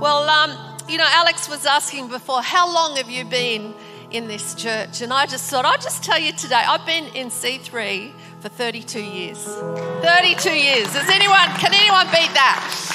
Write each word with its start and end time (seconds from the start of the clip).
Well, 0.00 0.28
um, 0.28 0.56
you 0.88 0.96
know, 0.96 1.06
Alex 1.08 1.48
was 1.48 1.66
asking 1.66 2.06
before, 2.06 2.40
how 2.40 2.72
long 2.72 2.96
have 2.98 3.10
you 3.10 3.24
been 3.24 3.74
in 4.12 4.28
this 4.28 4.54
church? 4.54 5.00
And 5.00 5.12
I 5.12 5.26
just 5.26 5.50
thought, 5.50 5.64
I'll 5.64 5.76
just 5.76 6.04
tell 6.04 6.20
you 6.20 6.32
today, 6.32 6.54
I've 6.54 6.86
been 6.86 7.06
in 7.16 7.30
C3 7.30 8.12
for 8.38 8.48
32 8.48 9.02
years. 9.02 9.44
32 9.44 10.50
years. 10.50 10.92
Does 10.92 11.08
anyone, 11.08 11.48
can 11.58 11.74
anyone 11.74 12.06
beat 12.06 12.32
that? 12.34 12.94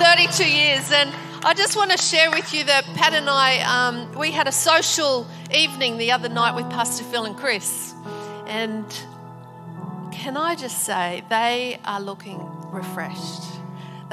32 0.00 0.50
years. 0.50 0.90
And 0.90 1.14
I 1.44 1.54
just 1.54 1.76
want 1.76 1.92
to 1.92 1.96
share 1.96 2.28
with 2.32 2.52
you 2.52 2.64
that 2.64 2.86
Pat 2.96 3.12
and 3.12 3.30
I, 3.30 3.60
um, 3.60 4.12
we 4.18 4.32
had 4.32 4.48
a 4.48 4.52
social 4.52 5.28
evening 5.54 5.96
the 5.96 6.10
other 6.10 6.28
night 6.28 6.56
with 6.56 6.68
Pastor 6.70 7.04
Phil 7.04 7.24
and 7.24 7.36
Chris. 7.36 7.94
And 8.48 8.84
can 10.10 10.36
I 10.36 10.56
just 10.56 10.82
say, 10.82 11.22
they 11.28 11.78
are 11.84 12.00
looking 12.00 12.44
refreshed. 12.72 13.61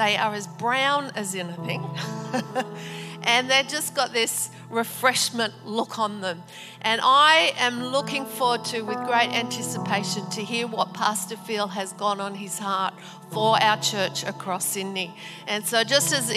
They 0.00 0.16
are 0.16 0.32
as 0.32 0.46
brown 0.46 1.12
as 1.14 1.34
anything. 1.34 1.84
and 3.22 3.50
they've 3.50 3.68
just 3.68 3.94
got 3.94 4.14
this 4.14 4.48
refreshment 4.70 5.52
look 5.66 5.98
on 5.98 6.22
them. 6.22 6.42
And 6.80 7.02
I 7.04 7.52
am 7.58 7.84
looking 7.84 8.24
forward 8.24 8.64
to, 8.66 8.80
with 8.80 8.96
great 9.04 9.28
anticipation, 9.28 10.24
to 10.30 10.40
hear 10.40 10.66
what 10.66 10.94
Pastor 10.94 11.36
Phil 11.36 11.68
has 11.68 11.92
gone 11.92 12.18
on 12.18 12.34
his 12.34 12.58
heart 12.58 12.94
for 13.30 13.62
our 13.62 13.78
church 13.82 14.24
across 14.24 14.64
Sydney. 14.64 15.14
And 15.46 15.66
so, 15.66 15.84
just 15.84 16.14
as 16.14 16.30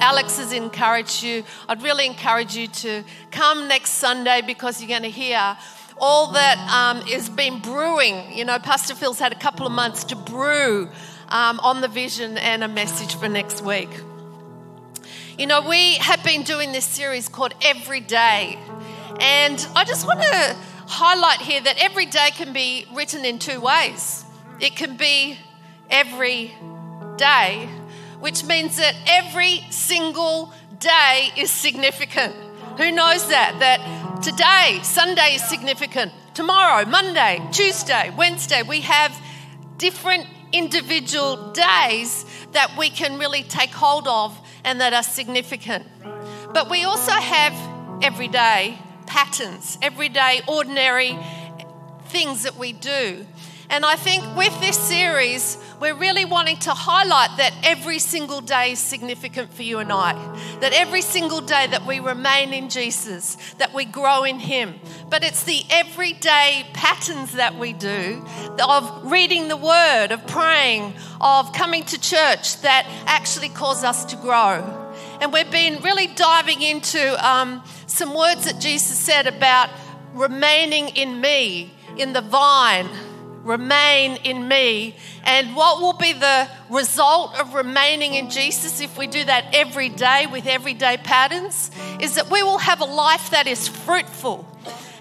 Alex 0.00 0.38
has 0.38 0.54
encouraged 0.54 1.22
you, 1.22 1.44
I'd 1.68 1.82
really 1.82 2.06
encourage 2.06 2.56
you 2.56 2.68
to 2.68 3.04
come 3.30 3.68
next 3.68 3.90
Sunday 3.90 4.40
because 4.40 4.80
you're 4.80 4.88
going 4.88 5.02
to 5.02 5.10
hear 5.10 5.58
all 5.98 6.32
that 6.32 6.56
um, 6.70 7.06
is 7.06 7.28
been 7.28 7.60
brewing. 7.60 8.32
You 8.32 8.46
know, 8.46 8.58
Pastor 8.58 8.94
Phil's 8.94 9.18
had 9.18 9.32
a 9.32 9.38
couple 9.38 9.66
of 9.66 9.72
months 9.72 10.04
to 10.04 10.16
brew 10.16 10.88
um, 11.30 11.60
on 11.60 11.80
the 11.80 11.88
vision 11.88 12.38
and 12.38 12.64
a 12.64 12.68
message 12.68 13.14
for 13.14 13.28
next 13.28 13.62
week. 13.62 13.90
You 15.38 15.46
know, 15.46 15.66
we 15.66 15.94
have 15.94 16.22
been 16.22 16.42
doing 16.42 16.72
this 16.72 16.84
series 16.84 17.28
called 17.28 17.54
Every 17.62 18.00
Day. 18.00 18.58
And 19.20 19.66
I 19.74 19.84
just 19.84 20.06
want 20.06 20.20
to 20.20 20.56
highlight 20.86 21.40
here 21.40 21.60
that 21.60 21.76
every 21.78 22.06
day 22.06 22.30
can 22.32 22.52
be 22.52 22.86
written 22.94 23.24
in 23.24 23.38
two 23.38 23.60
ways. 23.60 24.24
It 24.60 24.76
can 24.76 24.96
be 24.96 25.38
every 25.88 26.52
day, 27.16 27.68
which 28.18 28.44
means 28.44 28.76
that 28.76 28.94
every 29.06 29.64
single 29.70 30.52
day 30.78 31.30
is 31.36 31.50
significant. 31.50 32.34
Who 32.76 32.90
knows 32.90 33.28
that? 33.28 33.58
That 33.60 34.22
today, 34.22 34.80
Sunday 34.82 35.36
is 35.36 35.48
significant. 35.48 36.12
Tomorrow, 36.34 36.86
Monday, 36.86 37.40
Tuesday, 37.52 38.12
Wednesday, 38.16 38.62
we 38.62 38.80
have 38.82 39.18
different 39.78 40.26
individual 40.52 41.52
days 41.52 42.24
that 42.52 42.76
we 42.78 42.90
can 42.90 43.18
really 43.18 43.42
take 43.42 43.70
hold 43.70 44.08
of 44.08 44.38
and 44.64 44.80
that 44.80 44.92
are 44.92 45.02
significant. 45.02 45.86
But 46.52 46.70
we 46.70 46.84
also 46.84 47.12
have 47.12 47.54
everyday 48.02 48.78
patterns, 49.06 49.78
everyday, 49.82 50.40
ordinary 50.46 51.18
things 52.06 52.42
that 52.42 52.56
we 52.56 52.72
do. 52.72 53.26
And 53.70 53.84
I 53.86 53.94
think 53.94 54.24
with 54.36 54.58
this 54.60 54.76
series, 54.76 55.56
we're 55.80 55.94
really 55.94 56.24
wanting 56.24 56.56
to 56.58 56.70
highlight 56.70 57.36
that 57.36 57.54
every 57.62 58.00
single 58.00 58.40
day 58.40 58.72
is 58.72 58.80
significant 58.80 59.54
for 59.54 59.62
you 59.62 59.78
and 59.78 59.92
I. 59.92 60.12
That 60.58 60.72
every 60.72 61.02
single 61.02 61.40
day 61.40 61.68
that 61.68 61.86
we 61.86 62.00
remain 62.00 62.52
in 62.52 62.68
Jesus, 62.68 63.36
that 63.58 63.72
we 63.72 63.84
grow 63.84 64.24
in 64.24 64.40
Him. 64.40 64.74
But 65.08 65.22
it's 65.22 65.44
the 65.44 65.62
everyday 65.70 66.66
patterns 66.72 67.34
that 67.34 67.60
we 67.60 67.72
do 67.72 68.26
of 68.58 69.08
reading 69.08 69.46
the 69.46 69.56
Word, 69.56 70.08
of 70.10 70.26
praying, 70.26 70.92
of 71.20 71.52
coming 71.52 71.84
to 71.84 72.00
church 72.00 72.60
that 72.62 72.88
actually 73.06 73.50
cause 73.50 73.84
us 73.84 74.04
to 74.06 74.16
grow. 74.16 74.92
And 75.20 75.32
we've 75.32 75.50
been 75.50 75.80
really 75.80 76.08
diving 76.08 76.60
into 76.60 77.24
um, 77.24 77.62
some 77.86 78.16
words 78.16 78.46
that 78.46 78.60
Jesus 78.60 78.98
said 78.98 79.28
about 79.28 79.70
remaining 80.12 80.88
in 80.88 81.20
me, 81.20 81.72
in 81.96 82.12
the 82.14 82.20
vine 82.20 82.88
remain 83.50 84.16
in 84.24 84.48
me. 84.48 84.94
And 85.24 85.54
what 85.56 85.80
will 85.80 85.92
be 85.92 86.12
the 86.12 86.48
result 86.70 87.38
of 87.38 87.54
remaining 87.54 88.14
in 88.14 88.30
Jesus 88.30 88.80
if 88.80 88.96
we 88.96 89.06
do 89.06 89.24
that 89.24 89.46
every 89.52 89.88
day 89.88 90.26
with 90.30 90.46
everyday 90.46 90.96
patterns? 90.96 91.70
Is 92.00 92.14
that 92.14 92.30
we 92.30 92.42
will 92.42 92.58
have 92.58 92.80
a 92.80 92.84
life 92.84 93.30
that 93.30 93.46
is 93.46 93.68
fruitful. 93.68 94.46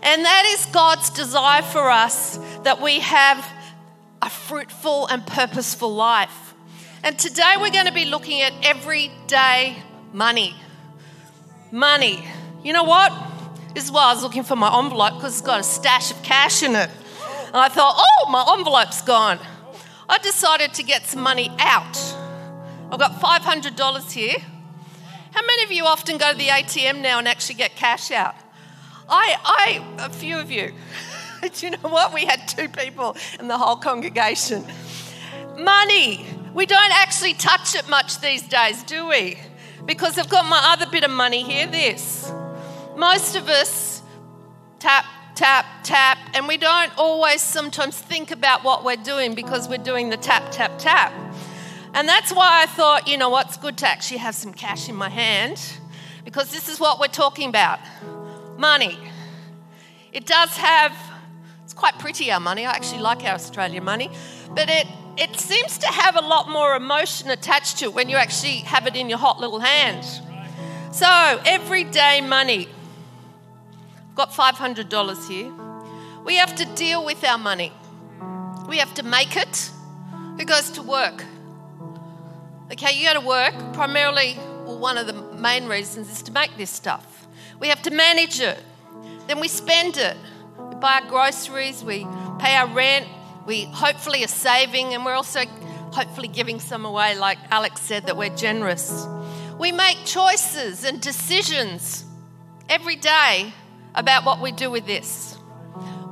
And 0.02 0.26
that 0.26 0.46
is 0.48 0.66
God's 0.68 1.10
desire 1.10 1.62
for 1.62 1.90
us 1.90 2.40
that 2.64 2.82
we 2.82 3.00
have 3.00 3.46
a 4.22 4.30
fruitful 4.30 5.08
and 5.08 5.26
purposeful 5.26 5.94
life. 5.94 6.54
And 7.04 7.18
today 7.18 7.54
we're 7.58 7.72
going 7.72 7.86
to 7.86 7.94
be 7.94 8.06
looking 8.06 8.42
at 8.42 8.54
everyday 8.64 9.78
money. 10.12 10.56
Money. 11.72 12.26
You 12.64 12.74
know 12.74 12.84
what? 12.84 13.14
This 13.74 13.86
is 13.86 13.92
why 13.92 14.06
I 14.06 14.14
was 14.14 14.24
looking 14.24 14.44
for 14.44 14.56
my 14.56 14.80
envelope 14.80 15.14
because 15.16 15.34
it's 15.38 15.46
got 15.46 15.60
a 15.60 15.64
stash 15.64 16.12
of 16.12 16.22
cash 16.24 16.64
in 16.64 16.76
it. 16.76 16.90
And 17.50 17.58
I 17.58 17.68
thought, 17.68 17.96
oh, 17.98 18.30
my 18.30 18.56
envelope's 18.58 19.02
gone. 19.02 19.40
I 20.08 20.20
decided 20.20 20.74
to 20.76 20.84
get 20.84 21.08
some 21.08 21.22
money 21.22 21.52
out. 21.58 21.98
I've 22.92 23.00
got 23.00 23.20
$500 23.20 24.12
here. 24.12 24.38
How 25.32 25.42
many 25.42 25.64
of 25.64 25.72
you 25.72 25.86
often 25.86 26.18
go 26.18 26.32
to 26.32 26.38
the 26.38 26.48
ATM 26.48 27.02
now 27.02 27.18
and 27.18 27.28
actually 27.28 27.56
get 27.56 27.76
cash 27.76 28.12
out? 28.12 28.36
I, 29.08 29.36
I, 29.44 30.06
a 30.06 30.10
few 30.10 30.38
of 30.38 30.52
you. 30.52 30.74
Do 31.42 31.66
you 31.66 31.72
know 31.72 31.90
what? 31.90 32.14
We 32.14 32.26
had 32.26 32.48
two 32.48 32.70
people 32.70 33.18
in 33.40 33.48
the 33.48 33.58
whole 33.58 33.78
congregation. 33.78 34.64
Money. 35.58 36.26
We 36.54 36.66
don't 36.66 36.92
actually 36.94 37.34
touch 37.34 37.76
it 37.76 37.88
much 37.90 38.22
these 38.22 38.42
days, 38.42 38.84
do 38.84 39.08
we? 39.08 39.38
Because 39.86 40.18
I've 40.18 40.30
got 40.30 40.46
my 40.46 40.60
other 40.74 40.88
bit 40.92 41.04
of 41.04 41.12
money 41.12 41.44
here, 41.44 41.68
this. 41.68 42.32
Most 42.96 43.36
of 43.36 43.48
us 43.50 44.02
tap 44.80 45.06
tap, 45.40 45.66
tap, 45.84 46.18
and 46.34 46.50
we 46.50 46.58
don't 46.58 46.92
always 46.98 47.42
sometimes 47.42 47.98
think 47.98 48.30
about 48.30 48.62
what 48.66 48.84
we're 48.84 48.98
doing 48.98 49.36
because 49.36 49.70
we're 49.70 49.78
doing 49.78 50.10
the 50.10 50.18
tap, 50.18 50.52
tap, 50.52 50.78
tap. 50.78 51.14
And 51.94 52.10
that's 52.10 52.34
why 52.34 52.62
I 52.62 52.66
thought, 52.66 53.08
you 53.08 53.18
know 53.18 53.30
what's 53.30 53.56
good 53.56 53.78
to 53.78 53.88
actually 53.88 54.18
have 54.18 54.36
some 54.36 54.52
cash 54.52 54.90
in 54.90 54.96
my 54.96 55.08
hand 55.08 55.58
because 56.26 56.52
this 56.52 56.68
is 56.68 56.78
what 56.78 57.00
we're 57.00 57.08
talking 57.08 57.48
about 57.48 57.80
money. 58.58 59.00
It 60.12 60.26
does 60.26 60.58
have, 60.58 60.94
it's 61.64 61.74
quite 61.74 61.98
pretty, 62.00 62.30
our 62.34 62.42
money. 62.42 62.66
I 62.66 62.72
actually 62.72 63.02
like 63.02 63.24
our 63.24 63.36
Australian 63.36 63.86
money, 63.86 64.12
but 64.54 64.70
it, 64.70 64.88
it 65.16 65.40
seems 65.40 65.78
to 65.78 65.88
have 65.88 66.18
a 66.18 66.22
lot 66.22 66.50
more 66.50 66.76
emotion 66.76 67.30
attached 67.30 67.78
to 67.78 67.86
it 67.86 67.94
when 67.94 68.10
you 68.10 68.18
actually 68.18 68.58
have 68.58 68.88
it 68.88 68.96
in 68.98 69.08
your 69.08 69.20
hot 69.20 69.40
little 69.40 69.60
hand. 69.60 70.06
So, 70.92 71.08
everyday 71.46 72.20
money 72.20 72.68
got 74.20 74.34
$500 74.34 75.30
here. 75.30 75.50
We 76.26 76.36
have 76.36 76.54
to 76.56 76.66
deal 76.76 77.06
with 77.06 77.24
our 77.24 77.38
money. 77.38 77.72
We 78.68 78.80
have 78.80 78.94
to 78.96 79.04
make 79.04 79.38
it. 79.38 79.72
Who 80.38 80.44
goes 80.44 80.72
to 80.72 80.82
work? 80.82 81.24
Okay, 82.70 83.00
you 83.00 83.08
go 83.08 83.14
to 83.14 83.26
work 83.26 83.54
primarily, 83.72 84.38
well, 84.66 84.78
one 84.78 84.98
of 84.98 85.08
the 85.08 85.14
main 85.14 85.68
reasons 85.68 86.12
is 86.12 86.22
to 86.24 86.34
make 86.34 86.58
this 86.58 86.70
stuff. 86.70 87.28
We 87.62 87.70
have 87.70 87.82
to 87.84 87.92
manage 87.92 88.42
it. 88.42 88.62
Then 89.28 89.40
we 89.40 89.48
spend 89.48 89.96
it. 89.96 90.18
We 90.58 90.76
buy 90.76 91.00
our 91.02 91.10
groceries, 91.10 91.82
we 91.82 92.06
pay 92.40 92.58
our 92.58 92.68
rent, 92.68 93.08
we 93.46 93.64
hopefully 93.72 94.26
are 94.26 94.28
saving, 94.28 94.94
and 94.94 95.06
we're 95.06 95.14
also 95.14 95.46
hopefully 95.94 96.28
giving 96.28 96.60
some 96.60 96.84
away, 96.84 97.18
like 97.18 97.38
Alex 97.52 97.80
said, 97.80 98.06
that 98.08 98.18
we're 98.18 98.36
generous. 98.36 99.08
We 99.58 99.72
make 99.72 100.00
choices 100.04 100.84
and 100.84 101.00
decisions 101.00 102.04
every 102.68 102.98
day 102.98 103.54
about 103.96 104.26
what 104.26 104.42
we 104.42 104.52
do 104.52 104.70
with 104.70 104.86
this. 104.86 105.38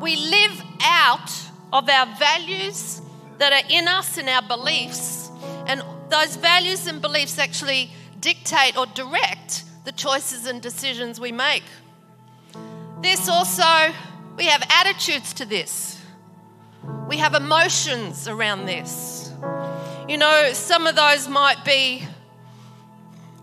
We 0.02 0.16
live 0.16 0.62
out 0.82 1.32
of 1.74 1.90
our 1.90 2.06
values 2.18 3.02
that 3.38 3.54
are 3.54 3.70
in 3.70 3.88
us 3.88 4.18
and 4.18 4.30
our 4.30 4.42
beliefs, 4.42 5.30
and 5.66 5.84
those 6.10 6.36
values 6.36 6.88
and 6.88 7.02
beliefs 7.02 7.38
actually 7.38 7.92
dictate 8.20 8.78
or 8.78 8.86
direct 8.88 9.64
the 9.86 9.92
choices 9.92 10.46
and 10.48 10.62
decisions 10.62 11.20
we 11.20 11.32
make. 11.32 11.64
This 13.02 13.30
also, 13.30 13.94
we 14.36 14.46
have 14.46 14.64
attitudes 14.70 15.34
to 15.34 15.46
this. 15.46 16.02
We 17.08 17.18
have 17.18 17.36
emotions 17.36 18.28
around 18.28 18.66
this. 18.66 19.32
You 20.08 20.18
know, 20.18 20.52
some 20.54 20.88
of 20.88 20.96
those 20.96 21.28
might 21.28 21.64
be, 21.64 22.08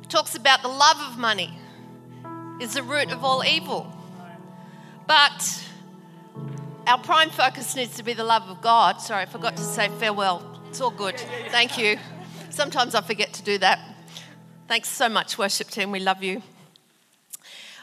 talks 0.09 0.35
about 0.35 0.63
the 0.63 0.69
love 0.69 0.97
of 1.11 1.19
money 1.19 1.57
is 2.61 2.75
the 2.75 2.83
root 2.83 3.13
of 3.13 3.25
all 3.25 3.45
evil. 3.45 3.94
But 5.07 5.65
our 6.87 6.99
prime 6.99 7.31
focus 7.31 7.77
needs 7.77 7.97
to 7.97 8.03
be 8.03 8.15
the 8.15 8.25
love 8.25 8.49
of 8.49 8.63
God. 8.63 9.01
Sorry, 9.01 9.23
I 9.23 9.27
forgot 9.27 9.57
to 9.57 9.63
say 9.63 9.89
farewell. 9.99 10.63
It's 10.69 10.81
all 10.81 10.91
good. 10.91 11.19
Thank 11.49 11.79
you. 11.79 11.99
Sometimes 12.51 12.95
I 12.95 13.03
forget 13.03 13.33
to 13.35 13.43
do 13.43 13.59
that. 13.59 13.81
Thanks 14.67 14.89
so 14.89 15.09
much, 15.09 15.37
worship 15.37 15.69
team. 15.69 15.91
We 15.91 16.01
love 16.01 16.23
you. 16.23 16.43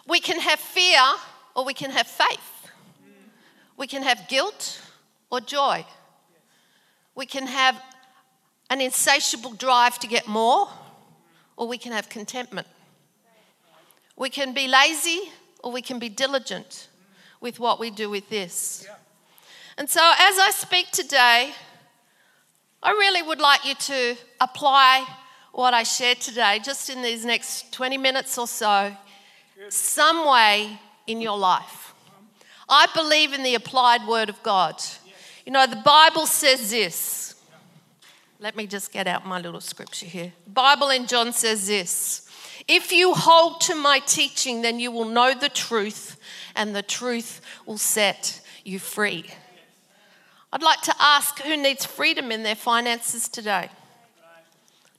We 0.07 0.19
can 0.19 0.39
have 0.39 0.59
fear 0.59 1.00
or 1.56 1.63
we 1.63 1.73
can 1.73 1.91
have 1.91 2.07
faith. 2.07 2.69
We 3.77 3.85
can 3.85 4.01
have 4.01 4.27
guilt 4.27 4.81
or 5.29 5.41
joy. 5.41 5.85
We 7.13 7.25
can 7.25 7.45
have 7.45 7.81
an 8.69 8.81
insatiable 8.81 9.53
drive 9.53 10.00
to 10.00 10.07
get 10.07 10.27
more 10.27 10.68
or 11.56 11.68
we 11.68 11.77
can 11.77 11.91
have 11.91 12.09
contentment. 12.09 12.68
We 14.15 14.29
can 14.29 14.53
be 14.53 14.68
lazy 14.68 15.31
or 15.63 15.71
we 15.71 15.81
can 15.81 16.00
be 16.00 16.09
diligent 16.09 16.88
with 17.41 17.59
what 17.59 17.79
we 17.79 17.89
do 17.89 18.09
with 18.09 18.29
this. 18.29 18.88
And 19.77 19.89
so, 19.89 19.99
as 19.99 20.39
I 20.39 20.51
speak 20.51 20.91
today, 20.91 21.51
I 22.83 22.91
really 22.91 23.21
would 23.21 23.39
like 23.39 23.65
you 23.65 23.75
to 23.75 24.15
apply 24.39 25.05
what 25.51 25.73
I 25.73 25.83
shared 25.83 26.21
today, 26.21 26.59
just 26.63 26.89
in 26.89 27.01
these 27.01 27.25
next 27.25 27.73
20 27.73 27.97
minutes 27.97 28.38
or 28.38 28.47
so, 28.47 28.95
some 29.69 30.27
way 30.27 30.79
in 31.07 31.19
your 31.19 31.38
life. 31.38 31.93
I 32.69 32.88
believe 32.95 33.33
in 33.33 33.44
the 33.44 33.55
applied 33.55 34.07
word 34.07 34.29
of 34.29 34.41
God. 34.44 34.81
You 35.45 35.51
know, 35.51 35.67
the 35.67 35.75
Bible 35.75 36.25
says 36.25 36.71
this. 36.71 37.35
Let 38.39 38.55
me 38.55 38.65
just 38.65 38.91
get 38.91 39.07
out 39.07 39.25
my 39.25 39.39
little 39.39 39.61
scripture 39.61 40.05
here. 40.05 40.33
The 40.45 40.51
Bible 40.51 40.89
in 40.89 41.05
John 41.05 41.33
says 41.33 41.67
this 41.67 42.27
If 42.67 42.91
you 42.91 43.13
hold 43.13 43.61
to 43.61 43.75
my 43.75 43.99
teaching, 43.99 44.61
then 44.61 44.79
you 44.79 44.91
will 44.91 45.05
know 45.05 45.33
the 45.33 45.49
truth, 45.49 46.17
and 46.56 46.75
the 46.75 46.81
truth 46.81 47.42
will 47.65 47.77
set 47.77 48.42
you 48.63 48.80
free. 48.80 49.25
I'd 50.53 50.63
like 50.63 50.81
to 50.81 50.95
ask 51.00 51.39
who 51.39 51.56
needs 51.56 51.86
freedom 51.86 52.31
in 52.31 52.44
their 52.44 52.56
finances 52.56 53.30
today? 53.30 53.69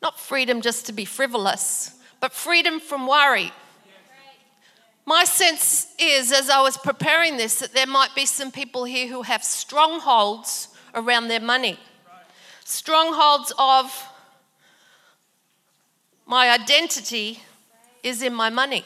Not 0.01 0.19
freedom 0.19 0.61
just 0.61 0.87
to 0.87 0.93
be 0.93 1.05
frivolous, 1.05 1.95
but 2.21 2.33
freedom 2.33 2.81
from 2.81 3.07
worry. 3.07 3.53
My 5.05 5.25
sense 5.25 5.89
is, 5.99 6.33
as 6.33 6.49
I 6.49 6.63
was 6.63 6.77
preparing 6.77 7.37
this, 7.37 7.59
that 7.59 7.73
there 7.73 7.87
might 7.87 8.15
be 8.15 8.25
some 8.25 8.51
people 8.51 8.85
here 8.85 9.09
who 9.09 9.23
have 9.23 9.43
strongholds 9.43 10.69
around 10.95 11.29
their 11.29 11.41
money. 11.41 11.79
Strongholds 12.65 13.53
of 13.59 14.09
my 16.25 16.51
identity 16.51 17.41
is 18.03 18.23
in 18.23 18.33
my 18.33 18.49
money, 18.49 18.85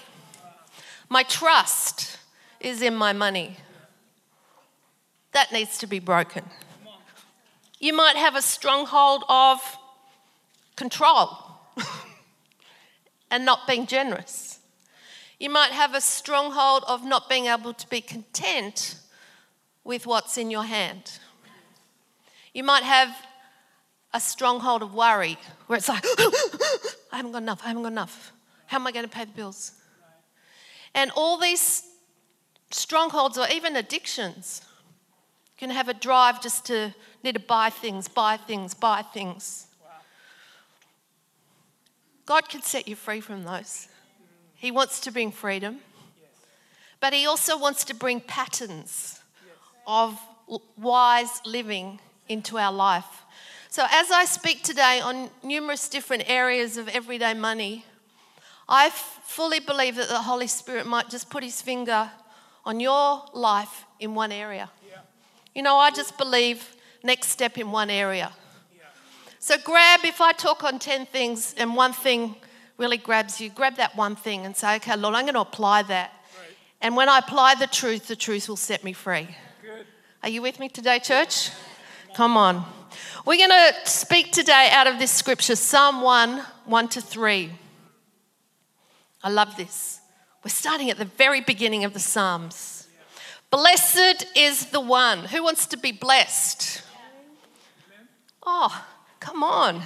my 1.09 1.23
trust 1.23 2.19
is 2.61 2.83
in 2.83 2.95
my 2.95 3.13
money. 3.13 3.57
That 5.33 5.53
needs 5.53 5.79
to 5.79 5.87
be 5.87 5.99
broken. 5.99 6.45
You 7.79 7.95
might 7.95 8.17
have 8.17 8.37
a 8.37 8.43
stronghold 8.43 9.25
of 9.29 9.61
control 10.77 11.29
and 13.31 13.45
not 13.45 13.67
being 13.67 13.87
generous. 13.87 14.61
You 15.39 15.51
might 15.51 15.73
have 15.73 15.95
a 15.95 16.01
stronghold 16.01 16.85
of 16.89 17.05
not 17.05 17.29
being 17.29 17.47
able 17.47 17.75
to 17.75 17.89
be 17.89 18.01
content 18.01 18.97
with 19.85 20.07
what's 20.07 20.39
in 20.39 20.51
your 20.51 20.65
hand. 20.65 21.19
You 22.55 22.65
might 22.65 22.83
have 22.83 23.15
a 24.15 24.21
stronghold 24.21 24.83
of 24.83 24.95
worry 24.95 25.37
where 25.67 25.77
it's 25.77 25.91
like, 25.91 26.05
I 27.13 27.17
haven't 27.19 27.33
got 27.33 27.43
enough, 27.43 27.61
I 27.63 27.69
haven't 27.69 27.83
got 27.83 27.93
enough. 27.93 28.33
How 28.67 28.79
am 28.79 28.87
I 28.87 28.93
going 28.93 29.05
to 29.05 29.11
pay 29.11 29.27
the 29.27 29.33
bills? 29.33 29.73
And 30.95 31.11
all 31.15 31.37
these 31.39 31.83
strongholds 32.71 33.39
or 33.39 33.47
even 33.49 33.77
addictions 33.77 34.63
can 35.57 35.71
have 35.71 35.89
a 35.89 35.95
drive 35.95 36.43
just 36.43 36.67
to 36.67 36.95
need 37.23 37.35
to 37.35 37.41
buy 37.41 37.71
things, 37.71 38.09
buy 38.09 38.37
things, 38.37 38.75
buy 38.75 39.03
things. 39.03 39.67
God 42.27 42.49
can 42.49 42.63
set 42.63 42.89
you 42.89 42.97
free 42.97 43.21
from 43.21 43.45
those. 43.45 43.89
He 44.57 44.71
wants 44.71 45.01
to 45.01 45.13
bring 45.13 45.31
freedom, 45.31 45.79
but 47.01 47.13
He 47.13 47.27
also 47.27 47.57
wants 47.57 47.85
to 47.85 47.95
bring 47.95 48.21
patterns 48.21 49.21
of 49.87 50.19
wise 50.77 51.41
living 51.45 52.01
into 52.29 52.59
our 52.59 52.73
life. 52.73 53.23
So, 53.69 53.85
as 53.91 54.11
I 54.11 54.25
speak 54.25 54.63
today 54.63 55.01
on 55.01 55.31
numerous 55.43 55.89
different 55.89 56.25
areas 56.29 56.77
of 56.77 56.89
everyday 56.89 57.35
money, 57.35 57.85
I 58.69 58.91
fully 58.91 59.61
believe 59.61 59.97
that 59.97 60.09
the 60.09 60.23
Holy 60.23 60.47
Spirit 60.47 60.87
might 60.87 61.09
just 61.09 61.31
put 61.31 61.45
His 61.45 61.63
finger 61.63 62.11
on 62.67 62.81
your 62.81 63.23
life 63.33 63.87
in 64.01 64.15
one 64.15 64.33
area. 64.33 64.69
You 65.55 65.63
know, 65.63 65.79
I 65.79 65.91
just 65.91 66.19
believe 66.19 66.77
next 67.03 67.29
step 67.29 67.57
in 67.57 67.71
one 67.71 67.89
area. 67.89 68.31
So 69.39 69.55
grab, 69.65 70.01
if 70.05 70.21
I 70.21 70.33
talk 70.33 70.65
on 70.65 70.79
10 70.79 71.07
things 71.07 71.55
and 71.57 71.75
one 71.77 71.93
thing 71.93 72.35
really 72.77 72.99
grabs 72.99 73.41
you, 73.41 73.49
grab 73.49 73.77
that 73.77 73.97
one 73.97 74.17
thing 74.17 74.45
and 74.45 74.55
say, 74.55 74.77
okay, 74.77 74.97
Lord, 74.97 75.15
I'm 75.15 75.25
going 75.25 75.35
to 75.35 75.41
apply 75.41 75.85
that. 75.85 76.13
Right. 76.37 76.57
And 76.83 76.97
when 76.97 77.09
I 77.09 77.21
apply 77.21 77.55
the 77.55 77.69
truth, 77.69 78.09
the 78.09 78.17
truth 78.17 78.49
will 78.49 78.57
set 78.57 78.83
me 78.83 78.93
free. 78.93 79.29
Good. 79.63 79.87
Are 80.25 80.29
you 80.29 80.43
with 80.43 80.59
me 80.59 80.69
today, 80.69 80.99
church? 80.99 81.51
Come 82.15 82.37
on. 82.37 82.65
We're 83.25 83.39
going 83.39 83.51
to 83.51 83.89
speak 83.89 84.33
today 84.33 84.69
out 84.73 84.87
of 84.89 84.99
this 84.99 85.13
scripture, 85.13 85.57
Psalm 85.57 86.03
1 86.03 86.43
1 86.65 86.89
to 86.89 87.01
3. 87.01 87.51
I 89.23 89.31
love 89.31 89.57
this. 89.57 89.96
We're 90.47 90.51
starting 90.51 90.93
at 90.93 90.99
the 90.99 91.07
very 91.07 91.41
beginning 91.41 91.83
of 91.83 91.93
the 91.93 91.99
Psalms. 91.99 92.87
Blessed 93.51 94.27
is 94.37 94.67
the 94.67 94.79
one. 94.79 95.25
Who 95.25 95.43
wants 95.43 95.67
to 95.67 95.77
be 95.77 95.91
blessed? 95.91 96.85
Oh, 98.45 98.85
Come 99.19 99.43
on. 99.43 99.83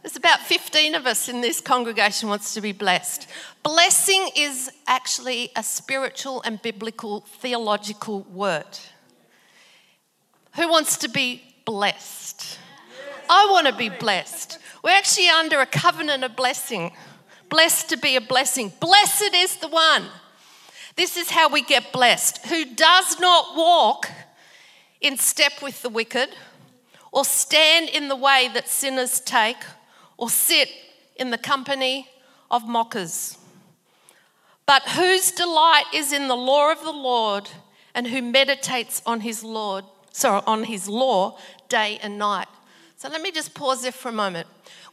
There's 0.00 0.16
about 0.16 0.40
15 0.40 0.94
of 0.94 1.06
us 1.06 1.28
in 1.28 1.42
this 1.42 1.60
congregation 1.60 2.30
wants 2.30 2.54
to 2.54 2.62
be 2.62 2.72
blessed. 2.72 3.28
Blessing 3.62 4.30
is 4.34 4.70
actually 4.86 5.50
a 5.54 5.62
spiritual 5.62 6.40
and 6.46 6.62
biblical 6.62 7.20
theological 7.20 8.22
word. 8.32 8.78
Who 10.54 10.66
wants 10.66 10.96
to 10.96 11.10
be 11.10 11.42
blessed? 11.66 12.58
I 13.28 13.48
want 13.50 13.66
to 13.66 13.74
be 13.74 13.90
blessed. 13.90 14.58
We're 14.82 14.96
actually 14.96 15.28
under 15.28 15.60
a 15.60 15.66
covenant 15.66 16.24
of 16.24 16.36
blessing. 16.36 16.92
Blessed 17.48 17.88
to 17.90 17.96
be 17.96 18.16
a 18.16 18.20
blessing. 18.20 18.72
Blessed 18.80 19.34
is 19.34 19.56
the 19.56 19.68
one. 19.68 20.04
This 20.96 21.16
is 21.16 21.30
how 21.30 21.48
we 21.48 21.62
get 21.62 21.92
blessed. 21.92 22.46
Who 22.46 22.64
does 22.64 23.20
not 23.20 23.56
walk 23.56 24.10
in 25.00 25.16
step 25.16 25.62
with 25.62 25.82
the 25.82 25.88
wicked 25.88 26.30
or 27.16 27.24
stand 27.24 27.88
in 27.88 28.08
the 28.08 28.14
way 28.14 28.50
that 28.52 28.68
sinners 28.68 29.20
take, 29.20 29.56
or 30.18 30.28
sit 30.28 30.68
in 31.16 31.30
the 31.30 31.38
company 31.38 32.06
of 32.50 32.68
mockers. 32.68 33.38
But 34.66 34.82
whose 34.82 35.30
delight 35.30 35.86
is 35.94 36.12
in 36.12 36.28
the 36.28 36.36
law 36.36 36.70
of 36.70 36.82
the 36.82 36.92
Lord, 36.92 37.48
and 37.94 38.06
who 38.06 38.20
meditates 38.20 39.00
on 39.06 39.20
his 39.20 39.42
Lord, 39.42 39.86
sorry, 40.12 40.42
on 40.46 40.64
his 40.64 40.90
law 40.90 41.38
day 41.70 41.98
and 42.02 42.18
night. 42.18 42.48
So 42.98 43.08
let 43.08 43.22
me 43.22 43.30
just 43.30 43.54
pause 43.54 43.80
there 43.80 43.92
for 43.92 44.10
a 44.10 44.12
moment. 44.12 44.46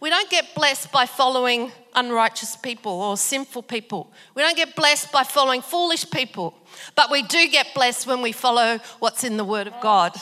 We 0.03 0.09
don't 0.09 0.29
get 0.29 0.53
blessed 0.53 0.91
by 0.91 1.05
following 1.05 1.71
unrighteous 1.95 2.57
people 2.57 2.91
or 2.91 3.15
sinful 3.15 3.63
people. 3.63 4.11
We 4.35 4.41
don't 4.41 4.57
get 4.57 4.75
blessed 4.75 5.13
by 5.13 5.23
following 5.23 5.61
foolish 5.61 6.11
people, 6.11 6.54
but 6.94 7.09
we 7.09 7.23
do 7.23 7.47
get 7.47 7.68
blessed 7.73 8.06
when 8.06 8.21
we 8.21 8.33
follow 8.33 8.80
what's 8.99 9.23
in 9.23 9.37
the 9.37 9.45
Word 9.45 9.66
of 9.66 9.80
God. 9.80 10.13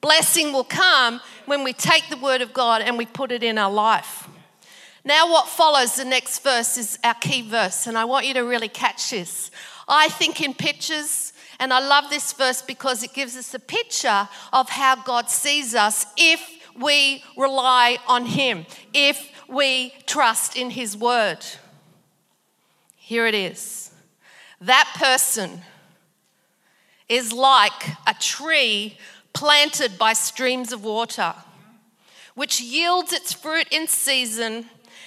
Blessing 0.00 0.52
will 0.52 0.64
come 0.64 1.20
when 1.44 1.62
we 1.62 1.72
take 1.72 2.08
the 2.10 2.16
word 2.16 2.42
of 2.42 2.52
God 2.52 2.82
and 2.82 2.98
we 2.98 3.06
put 3.06 3.30
it 3.30 3.44
in 3.44 3.58
our 3.58 3.70
life. 3.70 4.26
Now, 5.04 5.30
what 5.30 5.46
follows 5.46 5.94
the 5.94 6.04
next 6.04 6.42
verse 6.42 6.76
is 6.76 6.98
our 7.04 7.14
key 7.14 7.48
verse, 7.48 7.86
and 7.86 7.96
I 7.96 8.06
want 8.06 8.26
you 8.26 8.34
to 8.34 8.40
really 8.40 8.68
catch 8.68 9.10
this. 9.10 9.52
I 9.86 10.08
think 10.08 10.40
in 10.40 10.52
pictures, 10.52 11.32
and 11.60 11.72
I 11.72 11.78
love 11.78 12.10
this 12.10 12.32
verse 12.32 12.60
because 12.60 13.04
it 13.04 13.14
gives 13.14 13.36
us 13.36 13.54
a 13.54 13.60
picture 13.60 14.28
of 14.52 14.68
how 14.68 14.96
God 14.96 15.30
sees 15.30 15.76
us 15.76 16.06
if 16.16 16.55
we 16.80 17.22
rely 17.36 17.98
on 18.06 18.26
Him, 18.26 18.66
if 18.92 19.30
we 19.48 19.92
trust 20.06 20.56
in 20.56 20.70
His 20.70 20.96
word. 20.96 21.44
Here 22.96 23.26
it 23.26 23.34
is. 23.34 23.92
That 24.60 24.92
person 24.98 25.60
is 27.08 27.32
like 27.32 27.88
a 28.06 28.14
tree 28.14 28.96
planted 29.32 29.98
by 29.98 30.12
streams 30.12 30.72
of 30.72 30.82
water, 30.82 31.34
which 32.34 32.60
yields 32.60 33.12
its 33.12 33.32
fruit 33.32 33.68
in 33.70 33.86
season 33.86 34.66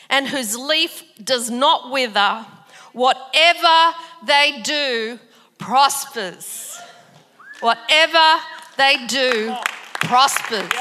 and 0.10 0.28
whose 0.28 0.58
leaf 0.58 1.04
does 1.24 1.50
not 1.50 1.92
wither. 1.92 2.46
Whatever 2.94 3.96
they 4.26 4.62
do 4.64 5.20
prospers. 5.58 6.80
Whatever 7.60 8.40
they 8.78 9.06
do 9.08 9.56
prospers. 10.02 10.72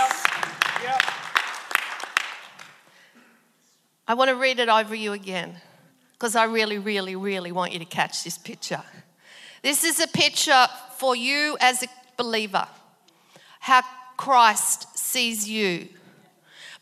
I 4.06 4.14
want 4.14 4.30
to 4.30 4.36
read 4.36 4.58
it 4.58 4.68
over 4.68 4.94
you 4.94 5.12
again 5.12 5.56
because 6.12 6.34
I 6.34 6.44
really, 6.44 6.78
really, 6.78 7.14
really 7.14 7.52
want 7.52 7.72
you 7.72 7.78
to 7.78 7.84
catch 7.84 8.24
this 8.24 8.38
picture. 8.38 8.82
This 9.62 9.84
is 9.84 10.00
a 10.00 10.06
picture 10.06 10.66
for 10.96 11.14
you 11.14 11.56
as 11.60 11.82
a 11.82 11.88
believer 12.16 12.66
how 13.60 13.82
Christ 14.16 14.98
sees 14.98 15.48
you. 15.48 15.88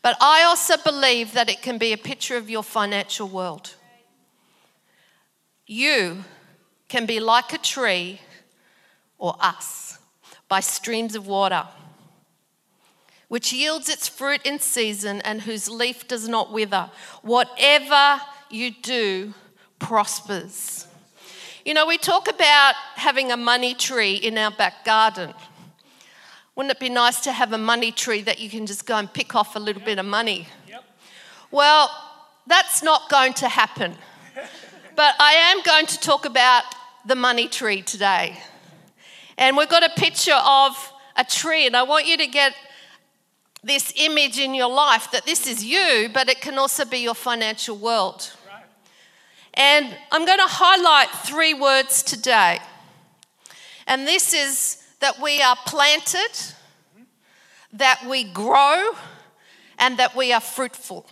But 0.01 0.15
I 0.21 0.43
also 0.43 0.75
believe 0.77 1.33
that 1.33 1.49
it 1.49 1.61
can 1.61 1.77
be 1.77 1.91
a 1.91 1.97
picture 1.97 2.37
of 2.37 2.49
your 2.49 2.63
financial 2.63 3.27
world. 3.27 3.75
You 5.65 6.23
can 6.87 7.05
be 7.05 7.19
like 7.19 7.51
a 7.51 7.57
tree 7.57 8.21
or 9.17 9.35
us 9.41 9.99
by 10.47 10.61
streams 10.61 11.13
of 11.13 11.27
water, 11.27 11.67
which 13.27 13.51
yields 13.51 13.89
its 13.89 14.07
fruit 14.07 14.41
in 14.45 14.59
season 14.59 15.21
and 15.21 15.41
whose 15.41 15.69
leaf 15.69 16.07
does 16.07 16.27
not 16.27 16.51
wither. 16.51 16.89
Whatever 17.21 18.21
you 18.49 18.71
do 18.71 19.33
prospers. 19.79 20.87
You 21.65 21.73
know, 21.73 21.85
we 21.85 21.97
talk 21.97 22.29
about 22.29 22.75
having 22.95 23.31
a 23.31 23.37
money 23.37 23.73
tree 23.73 24.15
in 24.15 24.37
our 24.37 24.51
back 24.51 24.85
garden. 24.85 25.33
Wouldn't 26.55 26.71
it 26.71 26.79
be 26.79 26.89
nice 26.89 27.19
to 27.21 27.31
have 27.31 27.51
a 27.51 27.57
money 27.57 27.91
tree 27.91 28.21
that 28.21 28.39
you 28.39 28.49
can 28.49 28.65
just 28.65 28.85
go 28.85 28.95
and 28.95 29.11
pick 29.11 29.35
off 29.35 29.55
a 29.55 29.59
little 29.59 29.81
bit 29.81 29.99
of 29.99 30.05
money? 30.05 30.47
Yep. 30.67 30.83
Well, 31.51 31.91
that's 32.47 32.81
not 32.81 33.09
going 33.09 33.33
to 33.33 33.49
happen. 33.49 33.95
but 34.95 35.13
I 35.19 35.33
am 35.33 35.61
going 35.63 35.85
to 35.87 35.99
talk 35.99 36.25
about 36.25 36.63
the 37.05 37.15
money 37.15 37.47
tree 37.47 37.81
today. 37.81 38.37
And 39.37 39.55
we've 39.55 39.69
got 39.69 39.83
a 39.83 39.89
picture 39.89 40.39
of 40.43 40.93
a 41.15 41.23
tree, 41.23 41.67
and 41.67 41.75
I 41.75 41.83
want 41.83 42.07
you 42.07 42.17
to 42.17 42.27
get 42.27 42.53
this 43.63 43.93
image 43.95 44.37
in 44.39 44.53
your 44.53 44.69
life 44.69 45.11
that 45.11 45.25
this 45.25 45.47
is 45.47 45.63
you, 45.63 46.09
but 46.13 46.29
it 46.29 46.41
can 46.41 46.57
also 46.57 46.85
be 46.85 46.99
your 46.99 47.15
financial 47.15 47.75
world. 47.77 48.31
Right. 48.47 48.63
And 49.55 49.97
I'm 50.11 50.25
going 50.25 50.37
to 50.37 50.47
highlight 50.47 51.09
three 51.25 51.53
words 51.53 52.03
today. 52.03 52.59
And 53.87 54.07
this 54.07 54.33
is 54.33 54.83
that 54.99 55.21
we 55.21 55.41
are 55.41 55.55
planted, 55.65 56.53
that 57.73 58.05
we 58.07 58.23
grow, 58.25 58.91
and 59.79 59.97
that 59.97 60.15
we 60.15 60.33
are 60.33 60.41
fruitful. 60.41 61.05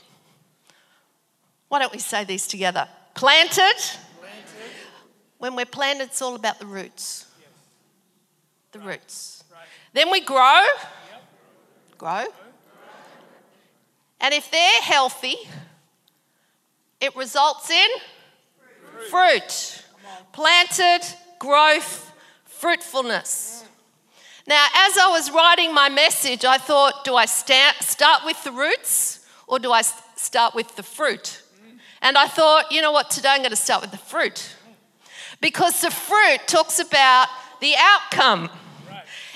Why 1.69 1.79
don't 1.79 1.91
we 1.91 1.99
say 1.99 2.23
these 2.23 2.47
together? 2.47 2.87
Planted. 3.15 3.57
planted. 3.57 3.73
When 5.37 5.55
we're 5.55 5.65
planted, 5.65 6.05
it's 6.05 6.21
all 6.21 6.35
about 6.35 6.59
the 6.59 6.65
roots. 6.65 7.25
Yes. 7.39 7.49
The 8.71 8.79
right. 8.79 8.87
roots. 8.87 9.43
Right. 9.51 9.61
Then 9.93 10.11
we 10.11 10.21
grow. 10.21 10.61
Grow. 11.97 12.25
And 14.19 14.33
if 14.33 14.49
they're 14.51 14.81
healthy, 14.81 15.35
it 16.99 17.15
results 17.15 17.69
in 17.69 17.89
fruit. 19.09 19.41
fruit. 19.41 19.83
Planted, 20.31 21.01
growth, 21.39 22.11
fruitfulness. 22.45 23.65
Now, 24.47 24.65
as 24.75 24.97
I 24.97 25.07
was 25.09 25.31
writing 25.31 25.73
my 25.73 25.89
message, 25.89 26.45
I 26.45 26.57
thought, 26.57 27.03
do 27.03 27.15
I 27.15 27.25
start 27.25 28.21
with 28.25 28.43
the 28.43 28.51
roots 28.51 29.25
or 29.47 29.59
do 29.59 29.71
I 29.71 29.81
start 29.81 30.53
with 30.53 30.75
the 30.75 30.83
fruit? 30.83 31.41
And 32.01 32.17
I 32.17 32.27
thought, 32.27 32.71
you 32.71 32.81
know 32.81 32.91
what, 32.91 33.09
today 33.09 33.29
I'm 33.29 33.39
going 33.39 33.49
to 33.49 33.55
start 33.55 33.81
with 33.81 33.91
the 33.91 33.97
fruit. 33.97 34.55
Because 35.41 35.81
the 35.81 35.89
fruit 35.91 36.39
talks 36.47 36.79
about 36.79 37.27
the 37.59 37.73
outcome, 37.77 38.49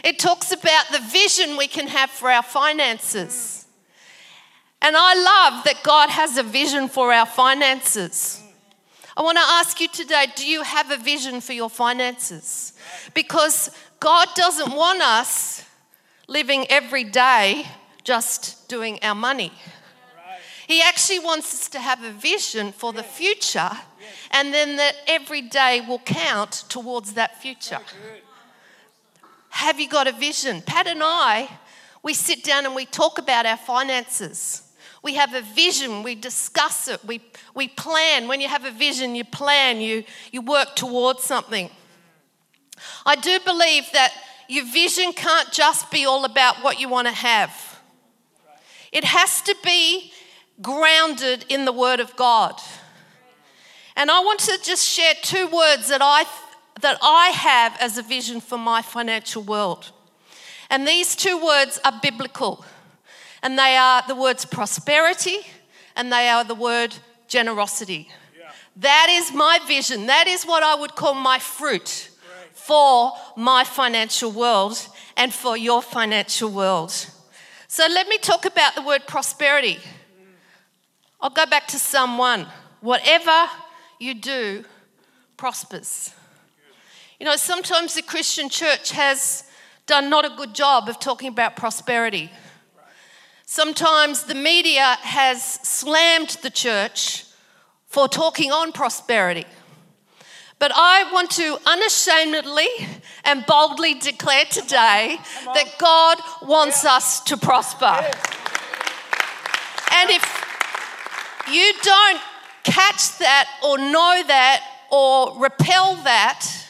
it 0.04 0.20
talks 0.20 0.52
about 0.52 0.86
the 0.92 1.00
vision 1.00 1.58
we 1.58 1.68
can 1.68 1.88
have 1.88 2.10
for 2.10 2.30
our 2.30 2.44
finances. 2.44 3.66
And 4.82 4.96
I 4.98 5.14
love 5.14 5.64
that 5.66 5.84
God 5.84 6.10
has 6.10 6.38
a 6.38 6.44
vision 6.44 6.88
for 6.88 7.12
our 7.12 7.26
finances. 7.26 8.42
I 9.18 9.22
want 9.22 9.38
to 9.38 9.44
ask 9.44 9.82
you 9.82 9.90
today 9.90 10.28
do 10.36 10.48
you 10.48 10.64
have 10.64 10.92
a 10.92 10.98
vision 10.98 11.42
for 11.42 11.54
your 11.54 11.70
finances? 11.70 12.74
Because 13.14 13.70
God 14.00 14.30
doesn't 14.36 14.74
want 14.74 15.02
us 15.02 15.66
living 16.28 16.66
every 16.70 17.04
day 17.04 17.66
just 18.04 18.70
doing 18.70 19.00
our 19.04 19.16
money. 19.16 19.52
He 20.68 20.82
actually 20.82 21.20
wants 21.20 21.54
us 21.54 21.70
to 21.70 21.80
have 21.80 22.04
a 22.04 22.12
vision 22.12 22.72
for 22.72 22.94
the 22.94 23.04
future 23.04 23.72
and 24.32 24.54
then 24.54 24.78
that 24.78 24.96
every 25.08 25.42
day 25.42 25.82
will 25.86 26.00
count 26.00 26.64
towards 26.70 27.14
that 27.14 27.42
future. 27.42 27.80
Have 29.50 29.80
you 29.80 29.90
got 29.90 30.08
a 30.08 30.12
vision? 30.12 30.62
Pat 30.62 30.88
and 30.88 31.02
I, 31.04 31.50
we 32.04 32.14
sit 32.14 32.44
down 32.44 32.66
and 32.66 32.76
we 32.76 32.86
talk 32.86 33.18
about 33.18 33.46
our 33.46 33.58
finances. 33.58 34.64
We 35.02 35.16
have 35.16 35.34
a 35.34 35.42
vision, 35.42 36.04
we 36.04 36.16
discuss 36.16 36.88
it, 36.90 37.04
we, 37.06 37.22
we 37.56 37.70
plan. 37.70 38.28
When 38.28 38.42
you 38.42 38.50
have 38.50 38.66
a 38.66 38.72
vision, 38.72 39.16
you 39.16 39.24
plan, 39.24 39.80
you, 39.80 40.04
you 40.32 40.42
work 40.42 40.76
towards 40.76 41.24
something. 41.24 41.70
I 43.06 43.16
do 43.16 43.40
believe 43.46 43.90
that 43.94 44.14
your 44.50 44.66
vision 44.66 45.14
can't 45.14 45.52
just 45.52 45.90
be 45.92 46.06
all 46.06 46.26
about 46.26 46.64
what 46.64 46.80
you 46.80 46.90
want 46.90 47.08
to 47.08 47.14
have, 47.14 47.80
it 48.92 49.04
has 49.04 49.42
to 49.44 49.56
be 49.64 50.12
grounded 50.62 51.46
in 51.48 51.64
the 51.66 51.72
Word 51.72 52.00
of 52.00 52.16
God. 52.16 52.60
And 53.96 54.10
I 54.10 54.20
want 54.20 54.40
to 54.42 54.58
just 54.64 54.86
share 54.86 55.14
two 55.22 55.48
words 55.48 55.90
that 55.90 56.02
I, 56.02 56.26
that 56.82 56.98
I 57.02 57.30
have 57.30 57.78
as 57.80 57.98
a 57.98 58.02
vision 58.02 58.42
for 58.42 58.58
my 58.58 58.82
financial 58.82 59.42
world. 59.42 59.92
And 60.70 60.88
these 60.88 61.16
two 61.16 61.44
words 61.44 61.80
are 61.84 62.00
biblical. 62.02 62.64
And 63.42 63.58
they 63.58 63.76
are 63.76 64.04
the 64.08 64.16
words 64.16 64.46
prosperity 64.46 65.40
and 65.96 66.12
they 66.12 66.30
are 66.30 66.44
the 66.44 66.56
word 66.56 66.96
generosity. 67.28 68.10
Yeah. 68.38 68.52
That 68.78 69.08
is 69.10 69.34
my 69.34 69.60
vision. 69.68 70.08
That 70.08 70.28
is 70.28 70.44
what 70.44 70.64
I 70.64 70.76
would 70.76 70.96
call 70.96 71.14
my 71.14 71.40
fruit 71.40 72.10
for 72.54 73.14
my 73.36 73.64
financial 73.64 74.32
world 74.32 74.88
and 75.18 75.34
for 75.34 75.58
your 75.58 75.82
financial 75.82 76.52
world. 76.52 76.92
So 77.68 77.88
let 77.90 78.08
me 78.08 78.18
talk 78.18 78.46
about 78.46 78.76
the 78.76 78.82
word 78.82 79.08
prosperity. 79.08 79.80
I'll 81.22 81.30
go 81.30 81.46
back 81.46 81.68
to 81.68 81.80
Psalm 81.80 82.18
1. 82.18 82.46
Whatever 82.82 83.50
you 84.00 84.14
do 84.14 84.64
prospers. 85.38 86.14
You 87.20 87.26
know, 87.26 87.36
sometimes 87.36 87.96
the 87.96 88.02
Christian 88.02 88.48
church 88.48 88.92
has 88.92 89.44
done 89.86 90.10
not 90.10 90.24
a 90.24 90.30
good 90.38 90.56
job 90.56 90.88
of 90.88 91.00
talking 91.02 91.28
about 91.28 91.58
prosperity. 91.58 92.32
Sometimes 93.46 94.24
the 94.24 94.36
media 94.36 94.96
has 95.02 95.44
slammed 95.44 96.38
the 96.42 96.50
church 96.50 97.26
for 97.88 98.08
talking 98.08 98.52
on 98.52 98.72
prosperity. 98.72 99.46
But 100.60 100.72
I 100.74 101.12
want 101.12 101.32
to 101.32 101.58
unashamedly 101.66 102.68
and 103.26 103.46
boldly 103.46 103.96
declare 103.96 104.46
today 104.46 105.18
that 105.54 105.76
God 105.78 106.20
wants 106.42 106.84
yeah. 106.84 106.96
us 106.96 107.20
to 107.22 107.36
prosper. 107.36 107.98
Yes. 108.00 108.16
And 109.92 110.10
if 110.12 111.46
you 111.52 111.74
don't 111.82 112.22
catch 112.64 113.18
that 113.18 113.50
or 113.64 113.78
know 113.78 114.24
that 114.28 114.64
or 114.92 115.38
repel 115.38 115.96
that, 116.04 116.69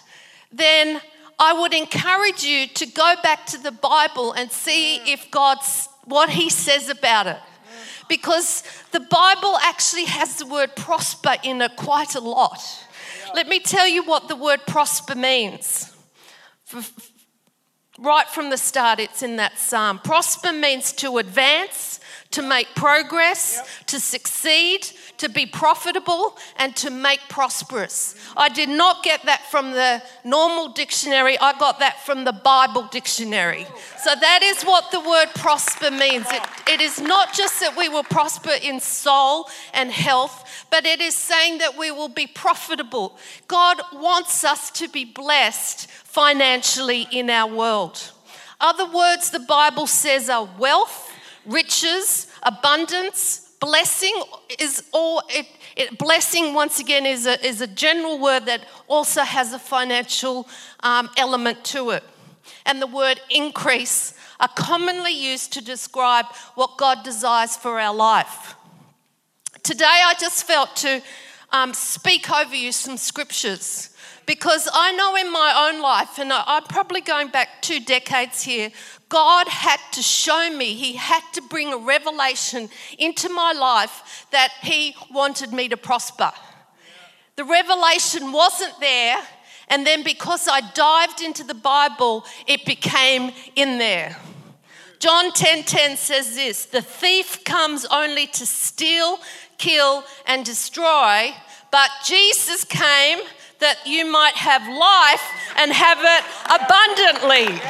then 0.51 1.01
I 1.37 1.53
would 1.53 1.73
encourage 1.73 2.43
you 2.43 2.67
to 2.67 2.85
go 2.85 3.15
back 3.23 3.45
to 3.47 3.57
the 3.57 3.71
Bible 3.71 4.33
and 4.33 4.51
see 4.51 4.97
if 5.11 5.31
God's 5.31 5.87
what 6.05 6.29
he 6.29 6.49
says 6.49 6.89
about 6.89 7.27
it. 7.27 7.37
Because 8.09 8.63
the 8.91 8.99
Bible 8.99 9.55
actually 9.61 10.05
has 10.05 10.37
the 10.37 10.47
word 10.47 10.75
prosper 10.75 11.35
in 11.43 11.61
it 11.61 11.75
quite 11.75 12.15
a 12.15 12.19
lot. 12.19 12.59
Let 13.35 13.47
me 13.47 13.59
tell 13.59 13.87
you 13.87 14.03
what 14.03 14.27
the 14.27 14.35
word 14.35 14.61
prosper 14.65 15.15
means. 15.15 15.95
Right 17.99 18.27
from 18.27 18.49
the 18.49 18.57
start, 18.57 18.99
it's 18.99 19.21
in 19.21 19.35
that 19.35 19.57
psalm. 19.59 19.99
Prosper 19.99 20.51
means 20.51 20.91
to 20.93 21.19
advance, 21.19 21.99
to 22.31 22.41
make 22.41 22.67
progress, 22.75 23.61
to 23.87 23.99
succeed, 23.99 24.89
to 25.19 25.29
be 25.29 25.45
profitable 25.45 26.37
and 26.57 26.75
to 26.77 26.89
make 26.89 27.19
prosperous. 27.29 28.15
I 28.35 28.49
did 28.49 28.69
not 28.69 29.03
get 29.03 29.23
that 29.25 29.45
from 29.51 29.71
the 29.71 30.01
normal 30.23 30.69
dictionary, 30.69 31.37
I 31.39 31.57
got 31.57 31.79
that 31.79 32.05
from 32.05 32.25
the 32.25 32.33
Bible 32.33 32.87
dictionary. 32.91 33.67
So 33.97 34.15
that 34.15 34.41
is 34.43 34.63
what 34.63 34.91
the 34.91 34.99
word 34.99 35.27
prosper 35.35 35.91
means. 35.91 36.25
It, 36.29 36.43
it 36.67 36.81
is 36.81 36.99
not 36.99 37.33
just 37.33 37.59
that 37.59 37.77
we 37.77 37.89
will 37.89 38.03
prosper 38.03 38.51
in 38.61 38.79
soul 38.79 39.49
and 39.73 39.91
health, 39.91 40.65
but 40.71 40.85
it 40.85 41.01
is 41.01 41.15
saying 41.15 41.59
that 41.59 41.77
we 41.77 41.91
will 41.91 42.09
be 42.09 42.27
profitable. 42.27 43.17
God 43.47 43.81
wants 43.93 44.43
us 44.43 44.71
to 44.71 44.87
be 44.87 45.05
blessed 45.05 45.89
financially 45.89 47.07
in 47.11 47.29
our 47.29 47.53
world. 47.53 48.11
Other 48.59 48.89
words 48.91 49.29
the 49.29 49.39
Bible 49.39 49.87
says 49.87 50.29
are 50.29 50.49
wealth, 50.57 51.11
riches, 51.45 52.27
abundance, 52.43 53.48
blessing 53.59 54.13
is 54.57 54.83
all 54.91 55.21
it, 55.29 55.47
it, 55.75 55.97
blessing 55.97 56.53
once 56.53 56.79
again 56.79 57.05
is 57.05 57.25
a, 57.25 57.45
is 57.45 57.61
a 57.61 57.67
general 57.67 58.19
word 58.19 58.45
that 58.45 58.61
also 58.87 59.21
has 59.21 59.53
a 59.53 59.59
financial 59.59 60.47
um, 60.81 61.09
element 61.17 61.63
to 61.65 61.91
it. 61.91 62.03
And 62.65 62.81
the 62.81 62.87
word 62.87 63.19
increase 63.29 64.13
are 64.39 64.49
commonly 64.55 65.11
used 65.11 65.53
to 65.53 65.63
describe 65.63 66.25
what 66.55 66.77
god 66.77 67.03
desires 67.03 67.55
for 67.55 67.79
our 67.79 67.93
life. 67.93 68.55
Today 69.63 69.85
i 69.85 70.13
just 70.19 70.45
felt 70.45 70.75
to 70.77 71.01
um, 71.51 71.73
speak 71.73 72.29
over 72.31 72.55
you 72.55 72.71
some 72.71 72.97
scriptures 72.97 73.89
because 74.29 74.69
I 74.71 74.91
know 74.91 75.15
in 75.15 75.31
my 75.33 75.71
own 75.71 75.81
life, 75.81 76.19
and 76.19 76.31
I'm 76.31 76.61
probably 76.65 77.01
going 77.01 77.29
back 77.29 77.63
two 77.63 77.79
decades 77.79 78.43
here, 78.43 78.69
God 79.09 79.47
had 79.47 79.79
to 79.93 80.03
show 80.03 80.55
me, 80.55 80.75
He 80.75 80.93
had 80.93 81.23
to 81.33 81.41
bring 81.41 81.73
a 81.73 81.77
revelation 81.77 82.69
into 82.99 83.27
my 83.29 83.53
life 83.53 84.27
that 84.29 84.51
He 84.61 84.95
wanted 85.09 85.51
me 85.51 85.67
to 85.69 85.77
prosper. 85.77 86.31
The 87.37 87.43
revelation 87.43 88.31
wasn't 88.31 88.79
there, 88.79 89.17
and 89.67 89.83
then 89.83 90.03
because 90.03 90.47
I 90.47 90.61
dived 90.75 91.21
into 91.21 91.43
the 91.43 91.55
Bible, 91.55 92.23
it 92.45 92.65
became 92.65 93.31
in 93.55 93.79
there. 93.79 94.15
John 94.99 95.31
10:10 95.31 95.33
10, 95.33 95.63
10 95.63 95.97
says 95.97 96.35
this, 96.35 96.65
"The 96.65 96.83
thief 96.83 97.43
comes 97.45 97.83
only 97.85 98.27
to 98.27 98.45
steal, 98.45 99.19
kill, 99.59 100.03
and 100.25 100.43
destroy, 100.43 101.31
but 101.69 101.89
Jesus 102.03 102.63
came 102.63 103.19
that 103.59 103.77
you 103.85 104.09
might 104.09 104.35
have 104.35 104.61
life 104.67 105.21
and 105.57 105.71
have 105.71 105.99
it 106.01 106.23
abundantly. 106.45 107.61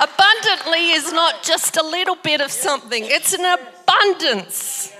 Abundantly 0.00 0.92
is 0.92 1.12
not 1.12 1.42
just 1.42 1.76
a 1.76 1.82
little 1.82 2.16
bit 2.16 2.40
of 2.40 2.50
something, 2.50 3.04
it's 3.06 3.32
an 3.32 3.44
abundance. 3.44 4.92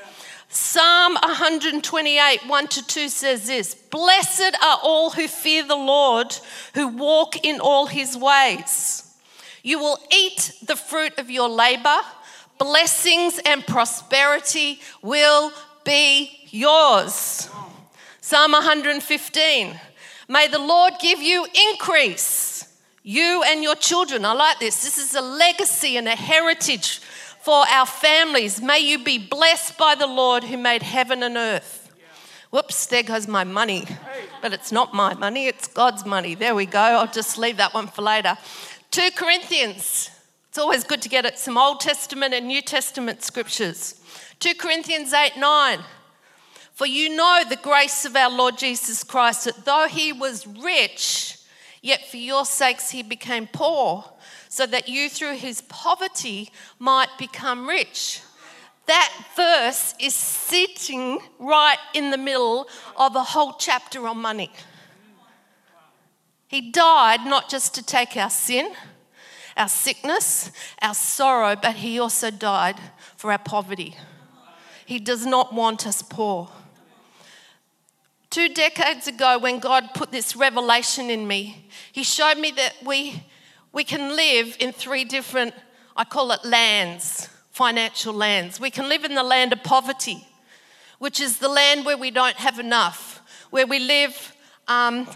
Psalm 0.49 1.15
128, 1.15 2.47
1 2.47 2.67
to 2.69 2.87
2 2.87 3.09
says 3.09 3.47
this 3.47 3.75
Blessed 3.75 4.57
are 4.63 4.79
all 4.83 5.11
who 5.11 5.27
fear 5.27 5.67
the 5.67 5.75
Lord, 5.75 6.37
who 6.75 6.89
walk 6.89 7.45
in 7.45 7.61
all 7.61 7.87
his 7.87 8.17
ways. 8.17 9.03
You 9.65 9.81
will 9.81 9.99
eat 10.13 10.53
the 10.65 10.77
fruit 10.77 11.19
of 11.19 11.29
your 11.29 11.49
labor, 11.49 11.99
blessings 12.59 13.41
and 13.45 13.67
prosperity 13.67 14.81
will 15.03 15.53
be 15.85 16.49
yours. 16.51 17.49
Psalm 18.21 18.53
115 18.53 19.81
May 20.29 20.49
the 20.49 20.59
Lord 20.59 20.95
give 21.01 21.21
you 21.21 21.47
increase, 21.73 22.67
you 23.03 23.43
and 23.47 23.63
your 23.63 23.75
children. 23.77 24.25
I 24.25 24.33
like 24.33 24.59
this. 24.59 24.83
This 24.83 24.97
is 24.97 25.15
a 25.15 25.21
legacy 25.21 25.99
and 25.99 26.09
a 26.09 26.17
heritage 26.17 27.01
for 27.43 27.65
our 27.69 27.85
families. 27.85 28.63
May 28.63 28.79
you 28.79 29.05
be 29.05 29.19
blessed 29.19 29.77
by 29.77 29.95
the 29.95 30.07
Lord 30.07 30.45
who 30.45 30.57
made 30.57 30.83
heaven 30.83 31.23
and 31.23 31.37
earth. 31.37 31.93
Whoops, 32.51 32.87
there 32.87 33.03
goes 33.03 33.29
my 33.29 33.45
money. 33.45 33.85
But 34.41 34.53
it's 34.53 34.73
not 34.73 34.95
my 34.95 35.13
money, 35.15 35.49
it's 35.49 35.67
God's 35.67 36.07
money. 36.07 36.35
There 36.35 36.55
we 36.55 36.67
go. 36.67 36.79
I'll 36.79 37.07
just 37.07 37.37
leave 37.37 37.59
that 37.59 37.75
one 37.75 37.89
for 37.89 38.01
later. 38.01 38.39
2 38.93 39.11
Corinthians. 39.17 40.09
It's 40.49 40.59
always 40.59 40.85
good 40.85 41.03
to 41.03 41.09
get 41.09 41.27
at 41.27 41.39
some 41.39 41.59
Old 41.59 41.81
Testament 41.81 42.33
and 42.33 42.47
New 42.47 42.63
Testament 42.63 43.25
scriptures. 43.25 44.01
2 44.45 44.53
Corinthians 44.57 45.15
8 45.15 45.39
9. 45.39 45.79
For 46.75 46.87
you 46.87 47.17
know 47.17 47.45
the 47.49 47.57
grace 47.57 48.05
of 48.05 48.15
our 48.15 48.29
Lord 48.29 48.59
Jesus 48.59 49.03
Christ, 49.03 49.47
that 49.47 49.65
though 49.65 49.87
he 49.89 50.13
was 50.13 50.47
rich, 50.47 51.39
yet 51.81 52.07
for 52.11 52.19
your 52.19 52.45
sakes 52.45 52.91
he 52.91 53.03
became 53.03 53.47
poor, 53.51 54.05
so 54.51 54.67
that 54.67 54.87
you 54.87 55.09
through 55.09 55.37
his 55.37 55.63
poverty 55.63 56.51
might 56.79 57.09
become 57.19 57.67
rich. 57.67 58.21
That 58.85 59.11
verse 59.35 59.95
is 59.99 60.15
sitting 60.15 61.21
right 61.39 61.79
in 61.95 62.11
the 62.11 62.19
middle 62.19 62.69
of 62.99 63.17
a 63.17 63.23
whole 63.23 63.55
chapter 63.55 64.07
on 64.07 64.19
money. 64.19 64.51
He 66.49 66.71
died 66.71 67.25
not 67.25 67.49
just 67.49 67.75
to 67.77 67.83
take 67.83 68.15
our 68.19 68.29
sin, 68.29 68.75
our 69.57 69.71
sickness, 69.71 70.51
our 70.83 70.93
sorrow, 70.93 71.57
but 71.57 71.77
he 71.77 71.99
also 71.99 72.31
died 72.31 72.77
for 73.17 73.33
our 73.33 73.39
poverty. 73.39 73.97
He 74.87 74.99
does 74.99 75.25
not 75.25 75.55
want 75.55 75.87
us 75.87 76.03
poor. 76.03 76.51
Two 78.31 78.49
decades 78.49 79.07
ago, 79.07 79.39
when 79.39 79.61
God 79.61 79.91
put 79.95 80.11
this 80.11 80.35
revelation 80.35 81.09
in 81.09 81.27
me, 81.27 81.69
He 81.93 82.03
showed 82.03 82.39
me 82.39 82.51
that 82.53 82.75
we, 82.85 83.23
we 83.73 83.85
can 83.85 84.17
live 84.17 84.57
in 84.59 84.73
three 84.73 85.05
different, 85.05 85.55
I 85.97 86.05
call 86.05 86.33
it 86.33 86.45
lands, 86.45 87.29
financial 87.53 88.13
lands. 88.13 88.59
We 88.59 88.71
can 88.71 88.89
live 88.89 89.05
in 89.05 89.15
the 89.15 89.23
land 89.23 89.53
of 89.53 89.63
poverty, 89.63 90.27
which 90.99 91.21
is 91.21 91.39
the 91.39 91.49
land 91.49 91.85
where 91.85 91.97
we 91.97 92.11
don't 92.11 92.37
have 92.37 92.59
enough, 92.59 93.23
where 93.51 93.67
we 93.67 93.79
live 93.79 94.35
um, 94.67 95.09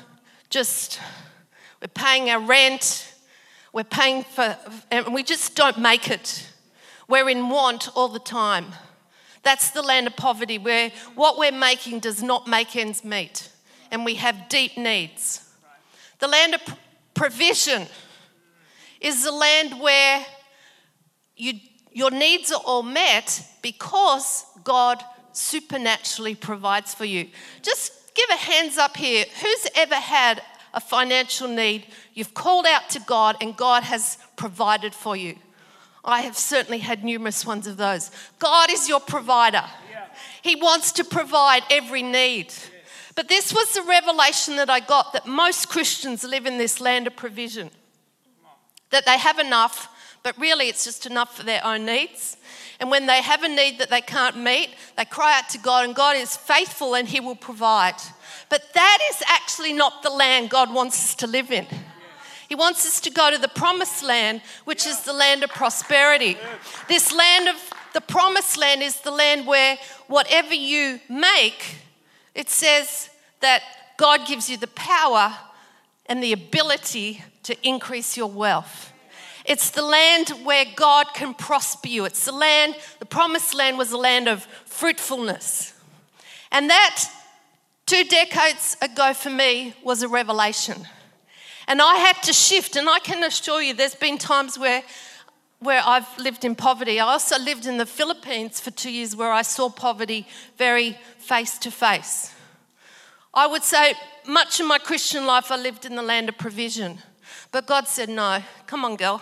just, 0.48 1.00
we're 1.82 1.88
paying 1.88 2.30
our 2.30 2.40
rent, 2.40 3.12
we're 3.72 3.84
paying 3.84 4.22
for, 4.22 4.56
and 4.90 5.12
we 5.12 5.22
just 5.22 5.56
don't 5.56 5.78
make 5.78 6.08
it. 6.08 6.48
We're 7.08 7.28
in 7.28 7.48
want 7.48 7.88
all 7.96 8.08
the 8.08 8.18
time. 8.18 8.66
That's 9.48 9.70
the 9.70 9.80
land 9.80 10.06
of 10.06 10.14
poverty 10.14 10.58
where 10.58 10.90
what 11.14 11.38
we're 11.38 11.52
making 11.52 12.00
does 12.00 12.22
not 12.22 12.46
make 12.46 12.76
ends 12.76 13.02
meet 13.02 13.48
and 13.90 14.04
we 14.04 14.16
have 14.16 14.50
deep 14.50 14.76
needs. 14.76 15.42
The 16.18 16.28
land 16.28 16.54
of 16.54 16.60
provision 17.14 17.86
is 19.00 19.24
the 19.24 19.32
land 19.32 19.80
where 19.80 20.26
you, 21.34 21.54
your 21.94 22.10
needs 22.10 22.52
are 22.52 22.60
all 22.62 22.82
met 22.82 23.42
because 23.62 24.44
God 24.64 25.02
supernaturally 25.32 26.34
provides 26.34 26.92
for 26.92 27.06
you. 27.06 27.28
Just 27.62 28.14
give 28.14 28.28
a 28.30 28.36
hands 28.36 28.76
up 28.76 28.98
here. 28.98 29.24
Who's 29.40 29.66
ever 29.74 29.94
had 29.94 30.42
a 30.74 30.80
financial 30.80 31.48
need? 31.48 31.86
You've 32.12 32.34
called 32.34 32.66
out 32.66 32.90
to 32.90 33.00
God 33.00 33.36
and 33.40 33.56
God 33.56 33.82
has 33.84 34.18
provided 34.36 34.94
for 34.94 35.16
you. 35.16 35.36
I 36.04 36.22
have 36.22 36.36
certainly 36.36 36.78
had 36.78 37.04
numerous 37.04 37.44
ones 37.44 37.66
of 37.66 37.76
those. 37.76 38.10
God 38.38 38.70
is 38.70 38.88
your 38.88 39.00
provider, 39.00 39.64
He 40.42 40.56
wants 40.56 40.92
to 40.92 41.04
provide 41.04 41.62
every 41.70 42.02
need. 42.02 42.52
But 43.14 43.28
this 43.28 43.52
was 43.52 43.72
the 43.72 43.82
revelation 43.82 44.56
that 44.56 44.70
I 44.70 44.78
got 44.78 45.12
that 45.12 45.26
most 45.26 45.68
Christians 45.68 46.22
live 46.22 46.46
in 46.46 46.56
this 46.56 46.80
land 46.80 47.08
of 47.08 47.16
provision, 47.16 47.70
that 48.90 49.06
they 49.06 49.18
have 49.18 49.40
enough, 49.40 49.88
but 50.22 50.38
really 50.38 50.68
it's 50.68 50.84
just 50.84 51.04
enough 51.04 51.36
for 51.36 51.42
their 51.42 51.64
own 51.64 51.84
needs. 51.84 52.36
And 52.78 52.92
when 52.92 53.06
they 53.06 53.20
have 53.20 53.42
a 53.42 53.48
need 53.48 53.78
that 53.80 53.90
they 53.90 54.00
can't 54.00 54.38
meet, 54.38 54.68
they 54.96 55.04
cry 55.04 55.36
out 55.36 55.48
to 55.48 55.58
God, 55.58 55.84
and 55.84 55.96
God 55.96 56.16
is 56.16 56.36
faithful 56.36 56.94
and 56.94 57.08
He 57.08 57.18
will 57.18 57.34
provide. 57.34 57.96
But 58.48 58.72
that 58.74 58.98
is 59.10 59.22
actually 59.26 59.72
not 59.72 60.02
the 60.04 60.10
land 60.10 60.50
God 60.50 60.72
wants 60.72 60.96
us 61.02 61.14
to 61.16 61.26
live 61.26 61.50
in. 61.50 61.66
He 62.48 62.54
wants 62.54 62.86
us 62.86 63.00
to 63.02 63.10
go 63.10 63.30
to 63.30 63.36
the 63.38 63.48
promised 63.48 64.02
land, 64.02 64.40
which 64.64 64.86
is 64.86 65.02
the 65.02 65.12
land 65.12 65.44
of 65.44 65.50
prosperity. 65.50 66.38
This 66.88 67.14
land 67.14 67.46
of 67.48 67.56
the 67.92 68.00
promised 68.00 68.56
land 68.56 68.82
is 68.82 69.00
the 69.00 69.10
land 69.10 69.46
where 69.46 69.76
whatever 70.06 70.54
you 70.54 70.98
make, 71.10 71.76
it 72.34 72.48
says 72.48 73.10
that 73.40 73.62
God 73.98 74.26
gives 74.26 74.48
you 74.48 74.56
the 74.56 74.66
power 74.68 75.36
and 76.06 76.22
the 76.22 76.32
ability 76.32 77.22
to 77.42 77.54
increase 77.66 78.16
your 78.16 78.30
wealth. 78.30 78.92
It's 79.44 79.70
the 79.70 79.82
land 79.82 80.30
where 80.44 80.64
God 80.74 81.08
can 81.14 81.34
prosper 81.34 81.88
you. 81.88 82.06
It's 82.06 82.24
the 82.24 82.32
land, 82.32 82.76
the 82.98 83.06
promised 83.06 83.54
land 83.54 83.76
was 83.76 83.92
a 83.92 83.98
land 83.98 84.26
of 84.26 84.44
fruitfulness. 84.64 85.74
And 86.50 86.70
that, 86.70 87.04
two 87.84 88.04
decades 88.04 88.76
ago 88.80 89.12
for 89.12 89.30
me, 89.30 89.74
was 89.82 90.02
a 90.02 90.08
revelation. 90.08 90.86
And 91.68 91.80
I 91.80 91.96
had 91.96 92.20
to 92.24 92.32
shift, 92.32 92.76
and 92.76 92.88
I 92.88 92.98
can 92.98 93.22
assure 93.22 93.62
you 93.62 93.74
there's 93.74 93.94
been 93.94 94.18
times 94.18 94.58
where 94.58 94.82
where 95.60 95.82
I've 95.84 96.06
lived 96.18 96.44
in 96.44 96.54
poverty. 96.54 97.00
I 97.00 97.06
also 97.06 97.38
lived 97.38 97.66
in 97.66 97.78
the 97.78 97.86
Philippines 97.86 98.60
for 98.60 98.70
two 98.70 98.92
years 98.92 99.16
where 99.16 99.32
I 99.32 99.42
saw 99.42 99.68
poverty 99.68 100.26
very 100.56 100.96
face 101.18 101.58
to 101.58 101.70
face. 101.70 102.32
I 103.34 103.46
would 103.46 103.64
say 103.64 103.94
much 104.26 104.60
of 104.60 104.66
my 104.66 104.78
Christian 104.78 105.26
life 105.26 105.50
I 105.50 105.56
lived 105.56 105.84
in 105.84 105.96
the 105.96 106.02
land 106.02 106.28
of 106.28 106.38
provision. 106.38 106.98
But 107.50 107.66
God 107.66 107.88
said, 107.88 108.08
No, 108.08 108.42
come 108.66 108.84
on, 108.84 108.96
girl. 108.96 109.20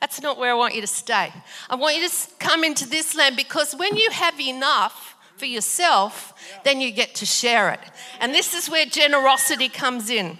That's 0.00 0.22
not 0.22 0.38
where 0.38 0.52
I 0.52 0.54
want 0.54 0.74
you 0.74 0.80
to 0.80 0.86
stay. 0.86 1.32
I 1.68 1.74
want 1.74 1.96
you 1.96 2.08
to 2.08 2.16
come 2.38 2.62
into 2.62 2.88
this 2.88 3.16
land 3.16 3.36
because 3.36 3.74
when 3.74 3.96
you 3.96 4.10
have 4.10 4.40
enough 4.40 5.16
for 5.36 5.46
yourself, 5.46 6.34
then 6.64 6.80
you 6.80 6.92
get 6.92 7.16
to 7.16 7.26
share 7.26 7.70
it. 7.70 7.80
And 8.20 8.32
this 8.32 8.54
is 8.54 8.70
where 8.70 8.86
generosity 8.86 9.68
comes 9.68 10.08
in. 10.08 10.38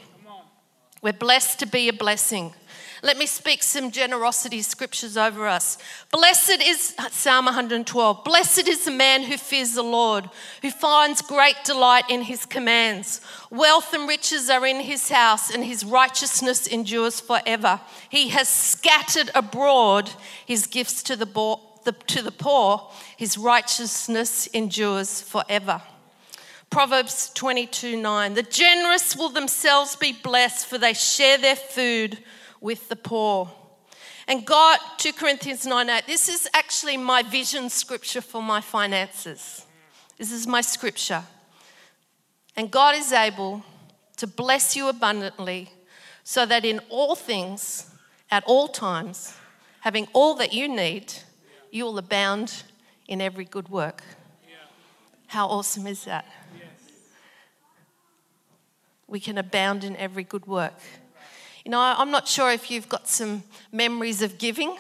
We're 1.01 1.13
blessed 1.13 1.61
to 1.61 1.67
be 1.67 1.89
a 1.89 1.93
blessing. 1.93 2.55
Let 3.03 3.17
me 3.17 3.27
speak 3.27 3.63
some 3.63 3.93
generosity 3.93 4.61
scriptures 4.63 5.17
over 5.17 5.47
us. 5.47 5.79
Blessed 6.11 6.61
is 6.61 6.97
Psalm 7.13 7.45
112. 7.45 8.25
Blessed 8.25 8.67
is 8.67 8.85
the 8.85 8.91
man 8.91 9.23
who 9.23 9.37
fears 9.37 9.75
the 9.75 9.83
Lord, 9.83 10.29
who 10.63 10.73
finds 10.73 11.23
great 11.23 11.63
delight 11.65 12.05
in 12.09 12.23
his 12.23 12.45
commands. 12.45 13.21
Wealth 13.51 13.95
and 13.95 14.09
riches 14.09 14.51
are 14.51 14.67
in 14.67 14.81
his 14.81 15.09
house, 15.09 15.55
and 15.55 15.65
his 15.65 15.85
righteousness 15.85 16.67
endures 16.67 17.21
forever. 17.21 17.81
He 18.09 18.31
has 18.31 18.49
scattered 18.49 19.31
abroad 19.37 20.11
his 20.45 20.67
gifts 20.67 21.05
to 21.05 21.15
the, 21.15 21.27
to 22.09 22.23
the 22.23 22.33
poor, 22.33 22.91
his 23.17 23.39
righteousness 23.39 24.49
endures 24.49 25.23
forever. 25.23 25.81
Proverbs 26.71 27.31
22 27.35 27.97
9. 27.97 28.35
The 28.35 28.43
generous 28.43 29.17
will 29.17 29.31
themselves 29.31 29.97
be 29.97 30.13
blessed, 30.13 30.67
for 30.67 30.79
they 30.79 30.93
share 30.93 31.39
their 31.39 31.57
food 31.57 32.19
with 32.61 32.89
the 32.89 32.97
poor. 32.97 33.51
And 34.27 34.45
God, 34.45 34.79
2 34.99 35.15
Corinthians 35.15 35.65
9 35.65 35.89
8, 35.89 36.07
this 36.07 36.29
is 36.29 36.49
actually 36.53 36.99
my 36.99 37.23
vision 37.23 37.71
scripture 37.71 38.21
for 38.21 38.43
my 38.43 38.61
finances. 38.61 39.65
This 40.19 40.31
is 40.31 40.47
my 40.47 40.61
scripture. 40.61 41.23
And 42.57 42.71
God 42.71 42.95
is 42.95 43.13
able 43.13 43.65
to 44.17 44.27
bless 44.27 44.77
you 44.77 44.89
abundantly 44.89 45.71
so 46.25 46.45
that 46.45 46.65
in 46.65 46.81
all 46.91 47.15
things, 47.15 47.91
at 48.31 48.45
all 48.45 48.69
times, 48.69 49.35
having 49.81 50.09
all 50.13 50.35
that 50.35 50.53
you 50.53 50.69
need, 50.69 51.15
you 51.71 51.85
will 51.85 51.97
abound 51.97 52.65
in 53.07 53.21
every 53.21 53.45
good 53.45 53.69
work. 53.71 54.03
How 55.29 55.47
awesome 55.47 55.87
is 55.87 56.05
that? 56.05 56.27
We 59.09 59.19
can 59.19 59.39
abound 59.39 59.85
in 59.85 59.97
every 59.97 60.23
good 60.23 60.47
work. 60.47 60.79
You 61.65 61.71
know, 61.71 61.81
I'm 61.81 62.11
not 62.11 62.29
sure 62.29 62.53
if 62.53 62.71
you've 62.71 62.89
got 62.89 63.09
some 63.09 63.43
memories 63.73 64.23
of 64.23 64.39
giving. 64.39 64.77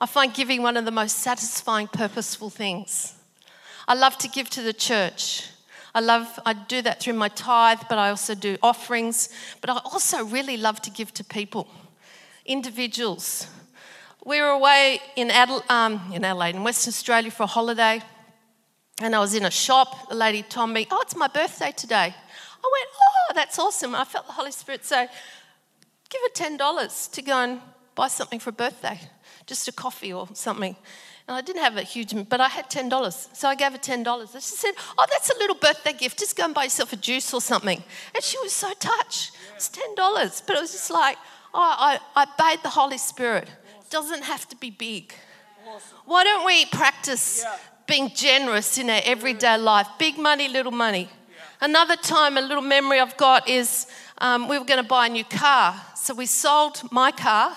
I 0.00 0.06
find 0.06 0.32
giving 0.32 0.62
one 0.62 0.76
of 0.76 0.84
the 0.84 0.90
most 0.90 1.18
satisfying, 1.18 1.88
purposeful 1.88 2.50
things. 2.50 3.14
I 3.88 3.94
love 3.94 4.18
to 4.18 4.28
give 4.28 4.50
to 4.50 4.62
the 4.62 4.74
church. 4.74 5.48
I 5.94 6.00
love, 6.00 6.38
I 6.44 6.52
do 6.52 6.82
that 6.82 7.00
through 7.00 7.14
my 7.14 7.28
tithe, 7.28 7.80
but 7.88 7.96
I 7.96 8.10
also 8.10 8.34
do 8.34 8.58
offerings. 8.62 9.30
But 9.62 9.70
I 9.70 9.78
also 9.84 10.22
really 10.24 10.58
love 10.58 10.82
to 10.82 10.90
give 10.90 11.14
to 11.14 11.24
people, 11.24 11.66
individuals. 12.44 13.46
We 14.24 14.40
were 14.42 14.48
away 14.48 15.00
in, 15.16 15.30
Adela- 15.30 15.64
um, 15.70 16.12
in 16.12 16.24
Adelaide, 16.24 16.56
in 16.56 16.62
Western 16.62 16.90
Australia 16.90 17.30
for 17.30 17.44
a 17.44 17.46
holiday, 17.46 18.02
and 19.00 19.14
I 19.14 19.18
was 19.20 19.34
in 19.34 19.46
a 19.46 19.50
shop. 19.50 20.10
The 20.10 20.14
lady 20.14 20.42
told 20.42 20.70
me, 20.70 20.86
Oh, 20.90 21.00
it's 21.00 21.16
my 21.16 21.28
birthday 21.28 21.72
today. 21.74 22.14
I 22.66 22.70
went, 22.72 22.88
Oh, 22.94 23.32
that's 23.34 23.58
awesome. 23.58 23.94
I 23.94 24.04
felt 24.04 24.26
the 24.26 24.32
Holy 24.32 24.52
Spirit 24.52 24.84
say, 24.84 25.08
Give 26.08 26.20
her 26.22 26.56
$10 26.56 27.10
to 27.12 27.22
go 27.22 27.32
and 27.32 27.60
buy 27.94 28.08
something 28.08 28.38
for 28.38 28.50
a 28.50 28.52
birthday, 28.52 29.00
just 29.46 29.66
a 29.68 29.72
coffee 29.72 30.12
or 30.12 30.28
something. 30.34 30.76
And 31.28 31.36
I 31.36 31.40
didn't 31.40 31.62
have 31.62 31.76
a 31.76 31.82
huge, 31.82 32.14
but 32.28 32.40
I 32.40 32.48
had 32.48 32.70
$10. 32.70 33.36
So 33.36 33.48
I 33.48 33.56
gave 33.56 33.72
her 33.72 33.78
$10. 33.78 34.34
And 34.34 34.42
she 34.42 34.54
said, 34.54 34.72
Oh, 34.96 35.06
that's 35.10 35.30
a 35.30 35.38
little 35.38 35.56
birthday 35.56 35.92
gift. 35.92 36.18
Just 36.18 36.36
go 36.36 36.44
and 36.44 36.54
buy 36.54 36.64
yourself 36.64 36.92
a 36.92 36.96
juice 36.96 37.34
or 37.34 37.40
something. 37.40 37.82
And 38.14 38.22
she 38.22 38.38
was 38.38 38.52
so 38.52 38.72
touched. 38.78 39.32
It's 39.56 39.68
$10. 39.68 40.46
But 40.46 40.56
it 40.56 40.60
was 40.60 40.72
just 40.72 40.90
like, 40.90 41.16
oh, 41.52 41.74
I, 41.78 41.98
I 42.14 42.22
obeyed 42.22 42.62
the 42.62 42.70
Holy 42.70 42.98
Spirit. 42.98 43.48
It 43.80 43.90
doesn't 43.90 44.22
have 44.22 44.48
to 44.50 44.56
be 44.56 44.70
big. 44.70 45.14
Why 46.04 46.22
don't 46.22 46.46
we 46.46 46.64
practice 46.66 47.44
being 47.86 48.10
generous 48.14 48.78
in 48.78 48.88
our 48.88 49.00
everyday 49.04 49.58
life? 49.58 49.88
Big 49.98 50.16
money, 50.18 50.48
little 50.48 50.72
money. 50.72 51.08
Another 51.60 51.96
time, 51.96 52.36
a 52.36 52.42
little 52.42 52.62
memory 52.62 53.00
I've 53.00 53.16
got 53.16 53.48
is 53.48 53.86
um, 54.18 54.48
we 54.48 54.58
were 54.58 54.64
going 54.64 54.82
to 54.82 54.88
buy 54.88 55.06
a 55.06 55.10
new 55.10 55.24
car. 55.24 55.74
So 55.94 56.14
we 56.14 56.26
sold 56.26 56.82
my 56.90 57.10
car 57.10 57.56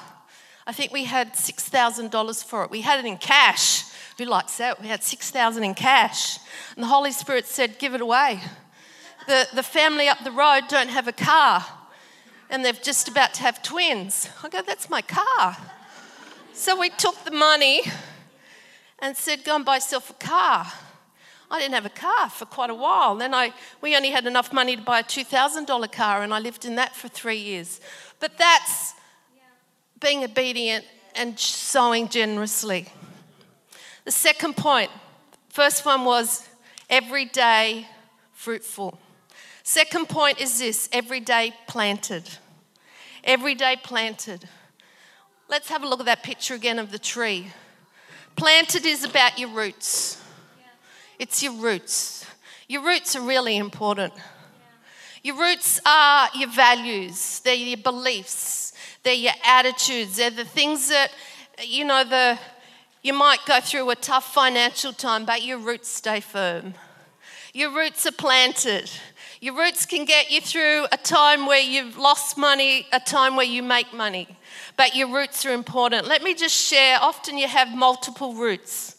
I 0.70 0.72
think 0.72 0.94
we 0.94 1.06
had 1.06 1.34
$6,000 1.34 2.44
for 2.44 2.64
it. 2.64 2.70
We 2.70 2.82
had 2.82 3.00
it 3.00 3.06
in 3.08 3.18
cash. 3.18 3.86
Who 4.20 4.26
likes 4.26 4.60
that? 4.60 4.80
We 4.80 4.88
had 4.88 5.02
6,000 5.02 5.64
in 5.64 5.74
cash. 5.74 6.38
And 6.76 6.84
the 6.84 6.88
Holy 6.88 7.12
Spirit 7.12 7.48
said, 7.48 7.80
give 7.80 7.96
it 7.96 8.02
away. 8.02 8.40
The, 9.26 9.48
the 9.56 9.64
family 9.64 10.08
up 10.08 10.24
the 10.24 10.32
road 10.32 10.66
don't 10.70 10.90
have 10.90 11.08
a 11.08 11.12
car 11.12 11.66
and 12.52 12.64
they're 12.64 12.74
just 12.74 13.08
about 13.08 13.34
to 13.34 13.42
have 13.42 13.64
twins. 13.64 14.30
I 14.44 14.50
go, 14.50 14.62
that's 14.62 14.92
my 14.92 15.02
car. 15.02 15.58
So 16.54 16.80
we 16.80 16.90
took 16.90 17.24
the 17.26 17.32
money 17.32 17.82
and 19.00 19.18
said, 19.18 19.44
go 19.44 19.56
and 19.56 19.66
buy 19.66 19.78
yourself 19.78 20.12
a 20.12 20.14
car. 20.24 20.68
I 21.52 21.60
didn't 21.60 21.74
have 21.74 21.86
a 21.86 21.90
car 21.90 22.30
for 22.30 22.46
quite 22.46 22.70
a 22.70 22.76
while. 22.76 23.16
Then 23.16 23.34
I, 23.34 23.54
we 23.82 23.96
only 23.96 24.12
had 24.12 24.28
enough 24.28 24.54
money 24.54 24.76
to 24.76 24.82
buy 24.82 25.00
a 25.00 25.04
$2,000 25.04 25.92
car, 25.92 26.22
and 26.22 26.34
I 26.34 26.40
lived 26.40 26.66
in 26.66 26.76
that 26.76 26.96
for 26.96 27.08
three 27.08 27.38
years. 27.38 27.82
But 28.20 28.38
that's 28.38 28.94
being 30.00 30.24
obedient 30.24 30.86
and 31.16 31.40
sowing 31.40 32.08
generously. 32.08 32.88
The 34.06 34.12
second 34.12 34.58
point, 34.58 34.92
first 35.50 35.86
one 35.86 36.06
was 36.06 36.48
every 36.90 37.26
day 37.26 37.88
fruitful. 38.34 39.00
Second 39.64 40.08
point 40.08 40.40
is 40.40 40.60
this 40.60 40.88
every 40.92 41.20
day 41.20 41.54
planted. 41.68 42.30
Every 43.24 43.56
day 43.56 43.76
planted. 43.82 44.48
Let's 45.50 45.70
have 45.70 45.84
a 45.84 45.88
look 45.88 46.00
at 46.00 46.06
that 46.06 46.24
picture 46.24 46.54
again 46.54 46.80
of 46.80 46.92
the 46.92 47.00
tree. 47.00 47.48
Planted 48.36 48.86
is 48.86 49.04
about 49.04 49.38
your 49.38 49.50
roots. 49.50 50.24
It's 51.20 51.44
your 51.44 51.54
roots. 51.54 52.26
Your 52.68 52.84
roots 52.84 53.16
are 53.16 53.22
really 53.22 53.58
important. 53.58 54.14
Your 55.22 55.38
roots 55.38 55.82
are 55.86 56.30
your 56.34 56.50
values, 56.50 57.42
they're 57.42 57.54
your 57.54 57.78
beliefs, 57.78 58.74
they're 59.04 59.14
your 59.14 59.34
attitudes. 59.46 60.18
They're 60.18 60.30
the 60.30 60.46
things 60.46 60.90
that, 60.90 61.10
you 61.62 61.86
know, 61.86 62.04
the, 62.04 62.40
you 63.02 63.14
might 63.14 63.40
go 63.46 63.60
through 63.60 63.90
a 63.90 63.96
tough 63.96 64.34
financial 64.34 64.94
time, 64.94 65.26
but 65.26 65.44
your 65.44 65.58
roots 65.58 65.90
stay 65.90 66.20
firm. 66.20 66.74
Your 67.54 67.74
roots 67.76 68.06
are 68.06 68.12
planted. 68.12 68.90
Your 69.42 69.58
roots 69.58 69.86
can 69.86 70.06
get 70.06 70.32
you 70.32 70.42
through 70.42 70.86
a 70.92 70.98
time 70.98 71.46
where 71.46 71.62
you've 71.62 71.98
lost 71.98 72.38
money, 72.38 72.88
a 72.92 73.00
time 73.00 73.36
where 73.36 73.46
you 73.46 73.64
make 73.64 73.94
money, 73.94 74.28
but 74.76 74.96
your 74.96 75.08
roots 75.08 75.46
are 75.46 75.54
important. 75.54 76.08
Let 76.08 76.24
me 76.24 76.34
just 76.34 76.56
share 76.56 76.98
often 77.02 77.38
you 77.38 77.48
have 77.48 77.70
multiple 77.70 78.34
roots. 78.34 78.98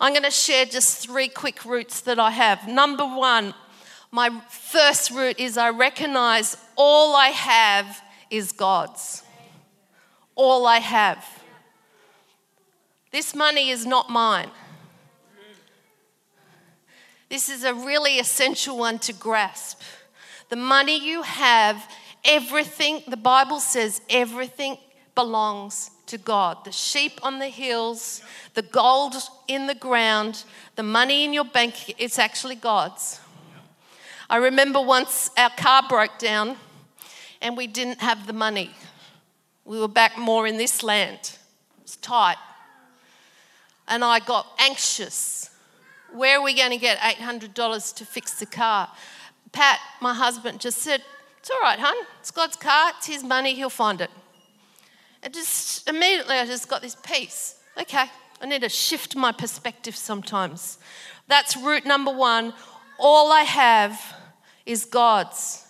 I'm 0.00 0.12
going 0.12 0.24
to 0.24 0.30
share 0.30 0.64
just 0.64 1.06
three 1.06 1.28
quick 1.28 1.64
roots 1.64 2.00
that 2.02 2.18
I 2.18 2.30
have. 2.30 2.68
Number 2.68 3.04
one, 3.04 3.54
my 4.10 4.30
first 4.48 5.10
root 5.10 5.38
is 5.38 5.58
I 5.58 5.70
recognize 5.70 6.56
all 6.76 7.16
I 7.16 7.28
have 7.28 8.00
is 8.30 8.52
God's 8.52 9.22
all 10.38 10.66
I 10.66 10.78
have. 10.78 11.26
This 13.10 13.34
money 13.34 13.70
is 13.70 13.84
not 13.84 14.08
mine. 14.08 14.50
This 17.28 17.48
is 17.50 17.64
a 17.64 17.74
really 17.74 18.18
essential 18.18 18.78
one 18.78 19.00
to 19.00 19.12
grasp. 19.12 19.82
The 20.48 20.56
money 20.56 21.04
you 21.04 21.22
have, 21.22 21.90
everything, 22.24 23.02
the 23.08 23.16
Bible 23.16 23.58
says 23.58 24.00
everything 24.08 24.78
belongs 25.14 25.90
to 26.08 26.18
God. 26.18 26.64
The 26.64 26.72
sheep 26.72 27.20
on 27.22 27.38
the 27.38 27.48
hills, 27.48 28.22
the 28.54 28.62
gold 28.62 29.14
in 29.46 29.66
the 29.66 29.74
ground, 29.74 30.44
the 30.76 30.82
money 30.82 31.24
in 31.24 31.32
your 31.32 31.44
bank, 31.44 31.94
it's 31.98 32.18
actually 32.18 32.56
God's. 32.56 33.20
I 34.28 34.36
remember 34.36 34.80
once 34.80 35.30
our 35.38 35.50
car 35.50 35.82
broke 35.88 36.18
down 36.18 36.56
and 37.40 37.56
we 37.56 37.66
didn't 37.66 38.00
have 38.00 38.26
the 38.26 38.32
money. 38.32 38.70
We 39.64 39.80
were 39.80 39.88
back 39.88 40.18
more 40.18 40.46
in 40.46 40.58
this 40.58 40.82
land. 40.82 41.18
It 41.22 41.82
was 41.82 41.96
tight. 41.96 42.36
And 43.86 44.04
I 44.04 44.18
got 44.18 44.46
anxious. 44.58 45.50
Where 46.12 46.38
are 46.38 46.42
we 46.42 46.54
going 46.54 46.70
to 46.70 46.78
get 46.78 46.98
$800 46.98 47.94
to 47.96 48.04
fix 48.04 48.38
the 48.38 48.46
car? 48.46 48.90
Pat, 49.52 49.78
my 50.00 50.14
husband, 50.14 50.60
just 50.60 50.78
said, 50.78 51.02
It's 51.38 51.50
all 51.50 51.60
right, 51.60 51.78
hon. 51.78 52.06
It's 52.20 52.30
God's 52.30 52.56
car. 52.56 52.92
It's 52.96 53.06
his 53.06 53.24
money. 53.24 53.54
He'll 53.54 53.70
find 53.70 54.00
it. 54.00 54.10
Just 55.32 55.88
immediately, 55.88 56.36
I 56.36 56.46
just 56.46 56.68
got 56.68 56.82
this 56.82 56.94
peace. 56.94 57.56
Okay, 57.78 58.06
I 58.40 58.46
need 58.46 58.62
to 58.62 58.68
shift 58.68 59.14
my 59.14 59.32
perspective 59.32 59.96
sometimes. 59.96 60.78
That's 61.26 61.56
root 61.56 61.84
number 61.84 62.10
one. 62.10 62.54
All 62.98 63.32
I 63.32 63.42
have 63.42 64.00
is 64.64 64.84
God's. 64.84 65.66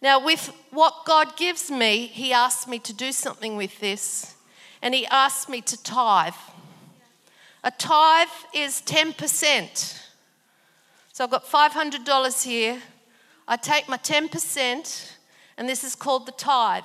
Now, 0.00 0.24
with 0.24 0.52
what 0.70 1.04
God 1.04 1.36
gives 1.36 1.70
me, 1.70 2.06
He 2.06 2.32
asks 2.32 2.68
me 2.68 2.78
to 2.80 2.92
do 2.92 3.10
something 3.12 3.56
with 3.56 3.80
this, 3.80 4.34
and 4.82 4.94
He 4.94 5.06
asks 5.06 5.48
me 5.48 5.60
to 5.62 5.82
tithe. 5.82 6.34
A 7.64 7.70
tithe 7.70 8.28
is 8.54 8.80
10%. 8.82 10.00
So 11.12 11.24
I've 11.24 11.30
got 11.30 11.44
$500 11.44 12.44
here. 12.44 12.80
I 13.48 13.56
take 13.56 13.88
my 13.88 13.96
10%, 13.96 15.12
and 15.56 15.68
this 15.68 15.82
is 15.82 15.94
called 15.96 16.26
the 16.26 16.32
tithe. 16.32 16.84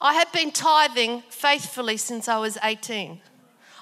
I 0.00 0.14
have 0.14 0.32
been 0.32 0.52
tithing 0.52 1.22
faithfully 1.28 1.96
since 1.96 2.28
I 2.28 2.38
was 2.38 2.56
18. 2.62 3.20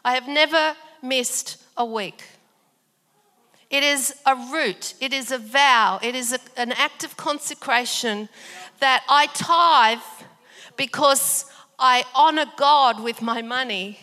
I 0.04 0.14
have 0.14 0.26
never 0.26 0.76
missed 1.02 1.62
a 1.76 1.84
week. 1.84 2.22
It 3.68 3.82
is 3.82 4.14
a 4.24 4.34
root, 4.52 4.94
it 5.00 5.12
is 5.12 5.32
a 5.32 5.38
vow, 5.38 5.98
it 6.02 6.14
is 6.14 6.32
a, 6.32 6.38
an 6.56 6.72
act 6.72 7.02
of 7.02 7.16
consecration 7.16 8.28
that 8.78 9.02
I 9.08 9.26
tithe 9.26 10.28
because 10.76 11.46
I 11.78 12.04
honor 12.14 12.46
God 12.56 13.02
with 13.02 13.20
my 13.20 13.42
money 13.42 13.98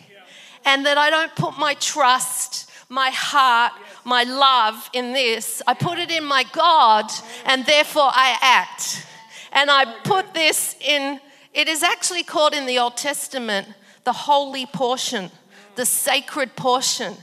and 0.64 0.84
that 0.86 0.98
I 0.98 1.10
don't 1.10 1.34
put 1.34 1.58
my 1.58 1.74
trust, 1.74 2.70
my 2.88 3.10
heart, 3.10 3.72
my 4.04 4.24
love 4.24 4.88
in 4.92 5.12
this. 5.12 5.62
I 5.66 5.74
put 5.74 5.98
it 5.98 6.10
in 6.10 6.24
my 6.24 6.44
God 6.52 7.10
and 7.46 7.64
therefore 7.64 8.10
I 8.12 8.36
act. 8.40 9.06
And 9.52 9.70
I 9.70 10.00
put 10.04 10.34
this 10.34 10.76
in, 10.80 11.20
it 11.54 11.68
is 11.68 11.82
actually 11.82 12.24
called 12.24 12.52
in 12.52 12.66
the 12.66 12.78
Old 12.78 12.96
Testament 12.96 13.68
the 14.04 14.12
holy 14.12 14.66
portion, 14.66 15.30
the 15.76 15.86
sacred 15.86 16.56
portion. 16.56 17.14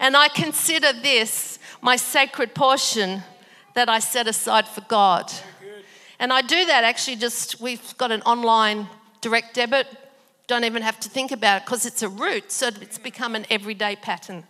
And 0.00 0.16
I 0.16 0.28
consider 0.28 0.92
this 0.92 1.58
my 1.80 1.96
sacred 1.96 2.54
portion 2.54 3.22
that 3.74 3.88
I 3.88 4.00
set 4.00 4.26
aside 4.26 4.66
for 4.66 4.80
God. 4.82 5.32
And 6.18 6.32
I 6.32 6.42
do 6.42 6.66
that 6.66 6.82
actually 6.82 7.16
just, 7.16 7.60
we've 7.60 7.96
got 7.96 8.10
an 8.10 8.22
online 8.22 8.88
direct 9.20 9.54
debit. 9.54 9.86
Don't 10.48 10.64
even 10.64 10.82
have 10.82 10.98
to 11.00 11.08
think 11.08 11.30
about 11.30 11.58
it 11.58 11.64
because 11.66 11.86
it's 11.86 12.02
a 12.02 12.08
root, 12.08 12.50
so 12.50 12.68
it's 12.80 12.98
become 12.98 13.36
an 13.36 13.46
everyday 13.50 13.94
pattern 13.94 14.44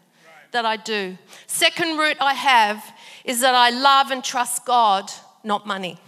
that 0.52 0.64
I 0.64 0.76
do. 0.76 1.18
Second 1.46 1.98
root 1.98 2.16
I 2.20 2.32
have 2.32 2.82
is 3.24 3.40
that 3.40 3.54
I 3.54 3.70
love 3.70 4.10
and 4.10 4.24
trust 4.24 4.64
God, 4.64 5.10
not 5.44 5.66
money. 5.66 5.98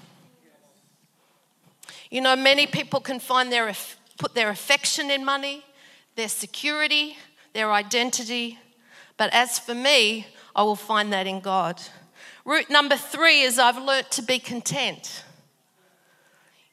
You 2.10 2.20
know, 2.20 2.34
many 2.34 2.66
people 2.66 3.00
can 3.00 3.20
find 3.20 3.52
their, 3.52 3.72
put 4.18 4.34
their 4.34 4.50
affection 4.50 5.10
in 5.10 5.24
money, 5.24 5.64
their 6.16 6.28
security, 6.28 7.16
their 7.52 7.72
identity. 7.72 8.58
But 9.16 9.32
as 9.32 9.60
for 9.60 9.74
me, 9.74 10.26
I 10.54 10.64
will 10.64 10.76
find 10.76 11.12
that 11.12 11.28
in 11.28 11.40
God. 11.40 11.80
Root 12.44 12.68
number 12.68 12.96
three 12.96 13.42
is 13.42 13.58
I've 13.60 13.78
learnt 13.78 14.10
to 14.12 14.22
be 14.22 14.40
content. 14.40 15.24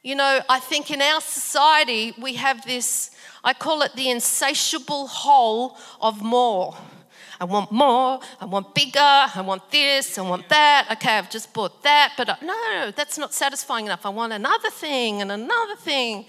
You 0.02 0.16
know, 0.16 0.40
I 0.48 0.58
think 0.58 0.90
in 0.90 1.00
our 1.00 1.20
society 1.20 2.14
we 2.20 2.34
have 2.34 2.64
this, 2.64 3.12
I 3.44 3.52
call 3.52 3.82
it 3.82 3.94
the 3.94 4.10
insatiable 4.10 5.06
hole 5.06 5.76
of 6.00 6.20
more. 6.20 6.76
I 7.40 7.44
want 7.44 7.70
more. 7.70 8.18
I 8.40 8.44
want 8.46 8.74
bigger. 8.74 8.98
I 9.00 9.42
want 9.44 9.70
this. 9.70 10.18
I 10.18 10.22
want 10.22 10.48
that. 10.48 10.88
Okay, 10.92 11.18
I've 11.18 11.30
just 11.30 11.52
bought 11.52 11.82
that, 11.84 12.14
but 12.16 12.28
I, 12.30 12.36
no, 12.42 12.90
that's 12.90 13.16
not 13.16 13.32
satisfying 13.32 13.86
enough. 13.86 14.04
I 14.04 14.08
want 14.08 14.32
another 14.32 14.70
thing 14.70 15.22
and 15.22 15.30
another 15.30 15.76
thing. 15.76 16.26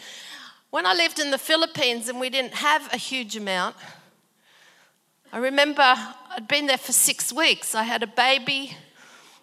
When 0.69 0.86
I 0.86 0.93
lived 0.93 1.17
in 1.17 1.32
the 1.32 1.39
Philippines 1.39 2.10
and 2.10 2.19
we 2.19 2.30
didn't 2.30 2.54
have 2.54 2.93
a 2.93 2.98
huge 2.98 3.36
amount, 3.36 3.76
I 5.34 5.39
remember 5.39 5.82
I'd 5.82 6.48
been 6.48 6.67
there 6.67 6.78
for 6.78 6.91
six 6.91 7.34
weeks. 7.34 7.74
I 7.74 7.84
had 7.84 8.04
a 8.04 8.08
baby, 8.08 8.78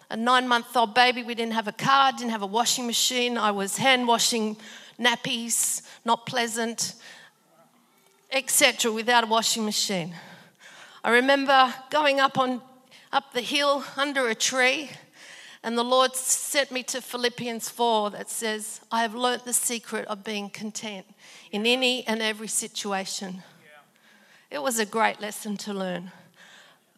a 0.09 0.15
nine 0.15 0.47
month 0.47 0.75
old 0.75 0.93
baby. 0.93 1.23
We 1.23 1.35
didn't 1.35 1.53
have 1.53 1.67
a 1.67 1.73
car, 1.73 2.13
didn't 2.13 2.31
have 2.31 2.43
a 2.43 2.47
washing 2.47 2.87
machine. 2.87 3.37
I 3.37 3.51
was 3.51 3.75
hand 3.75 4.07
washing 4.07 4.55
nappies, 4.97 5.81
not 6.05 6.25
pleasant, 6.25 6.93
etc., 8.31 8.91
without 8.91 9.25
a 9.25 9.27
washing 9.27 9.65
machine. 9.65 10.13
I 11.03 11.11
remember 11.11 11.73
going 11.89 12.19
up 12.19 12.37
on 12.37 12.61
up 13.11 13.33
the 13.33 13.41
hill 13.41 13.83
under 13.95 14.27
a 14.27 14.35
tree, 14.35 14.89
and 15.63 15.77
the 15.77 15.83
Lord 15.83 16.15
sent 16.15 16.71
me 16.71 16.83
to 16.83 17.01
Philippians 17.01 17.69
4 17.69 18.11
that 18.11 18.29
says, 18.29 18.81
I 18.91 19.01
have 19.01 19.15
learnt 19.15 19.45
the 19.45 19.53
secret 19.53 20.05
of 20.07 20.23
being 20.23 20.49
content 20.49 21.05
in 21.51 21.65
any 21.65 22.05
and 22.07 22.21
every 22.21 22.47
situation. 22.47 23.43
It 24.49 24.61
was 24.61 24.79
a 24.79 24.85
great 24.85 25.19
lesson 25.19 25.57
to 25.57 25.73
learn. 25.73 26.11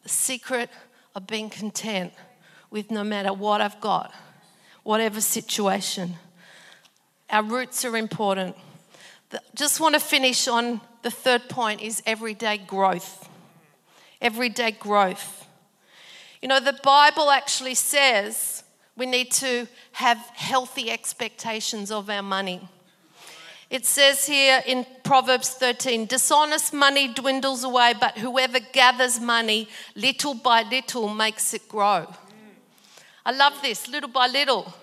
The 0.04 0.10
secret 0.10 0.70
of 1.16 1.28
being 1.28 1.50
content 1.50 2.14
with 2.70 2.92
no 2.92 3.04
matter 3.04 3.34
what 3.34 3.62
I've 3.62 3.82
got, 3.82 4.14
whatever 4.84 5.22
situation. 5.22 6.16
Our 7.30 7.44
roots 7.44 7.84
are 7.86 7.98
important. 7.98 8.56
Just 9.56 9.80
want 9.80 9.94
to 9.94 10.00
finish 10.00 10.48
on 10.48 10.82
the 11.02 11.12
third 11.12 11.50
point 11.50 11.82
is 11.82 12.04
everyday 12.06 12.58
growth. 12.58 13.28
Everyday 14.22 14.72
growth. 14.72 15.46
You 16.42 16.48
know, 16.48 16.60
the 16.60 16.80
Bible 16.84 17.30
actually 17.30 17.76
says 17.76 18.64
we 18.96 19.06
need 19.06 19.32
to 19.32 19.68
have 19.94 20.18
healthy 20.36 20.92
expectations 20.92 21.92
of 21.92 22.10
our 22.10 22.22
money. 22.22 22.68
It 23.70 23.86
says 23.86 24.26
here 24.26 24.64
in 24.66 24.86
Proverbs 25.04 25.50
13 25.52 26.06
dishonest 26.06 26.74
money 26.74 27.08
dwindles 27.14 27.64
away, 27.64 27.94
but 28.00 28.18
whoever 28.18 28.60
gathers 28.60 29.20
money 29.20 29.70
little 29.96 30.34
by 30.34 30.64
little 30.64 31.08
makes 31.08 31.54
it 31.54 31.70
grow. 31.70 32.08
I 33.26 33.32
love 33.32 33.62
this, 33.62 33.88
little 33.88 34.10
by 34.10 34.28
little. 34.28 34.74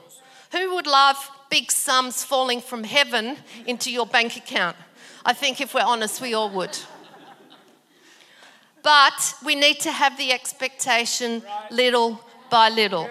Who 0.53 0.75
would 0.77 0.87
love 0.87 1.17
big 1.51 1.73
sums 1.73 2.23
falling 2.23 2.61
from 2.61 2.85
heaven 2.85 3.37
into 3.67 3.91
your 3.91 4.07
bank 4.07 4.37
account? 4.37 4.77
I 5.25 5.33
think 5.33 5.61
if 5.61 5.75
we're 5.75 5.83
honest, 5.83 6.21
we 6.21 6.35
all 6.35 6.51
would. 6.51 6.79
But 8.87 9.35
we 9.45 9.57
need 9.57 9.81
to 9.81 9.91
have 9.91 10.17
the 10.17 10.31
expectation 10.31 11.43
little 11.73 12.21
by 12.49 12.69
little. 12.69 13.11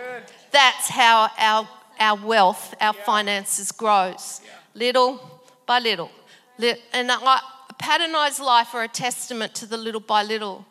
That's 0.51 0.87
how 0.87 1.29
our, 1.37 1.67
our 1.99 2.15
wealth, 2.25 2.73
our 2.79 2.93
finances 2.93 3.73
grows. 3.73 4.39
Little 4.73 5.19
by 5.65 5.79
little. 5.79 6.11
And 6.93 7.11
a 7.11 7.41
patternized 7.73 8.39
life 8.39 8.73
are 8.73 8.83
a 8.83 8.87
testament 8.87 9.53
to 9.55 9.65
the 9.65 9.75
little 9.75 9.99
by 9.99 10.23
little. 10.23 10.65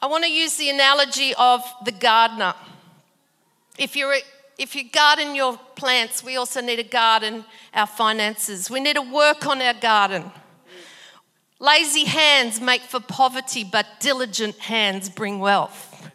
I 0.00 0.06
want 0.06 0.22
to 0.22 0.30
use 0.30 0.54
the 0.54 0.70
analogy 0.70 1.34
of 1.34 1.64
the 1.84 1.90
gardener. 1.90 2.54
If 3.76 3.96
you're 3.96 4.14
if 4.58 4.76
you 4.76 4.88
garden 4.88 5.34
your 5.34 5.58
plants, 5.74 6.22
we 6.22 6.36
also 6.36 6.60
need 6.60 6.76
to 6.76 6.84
garden 6.84 7.44
our 7.74 7.88
finances. 7.88 8.70
We 8.70 8.78
need 8.78 8.94
to 8.94 9.02
work 9.02 9.44
on 9.44 9.60
our 9.60 9.74
garden. 9.74 10.30
Lazy 11.60 12.04
hands 12.06 12.58
make 12.58 12.80
for 12.80 13.00
poverty, 13.00 13.64
but 13.64 13.86
diligent 14.00 14.58
hands 14.58 15.10
bring 15.10 15.38
wealth. 15.38 16.10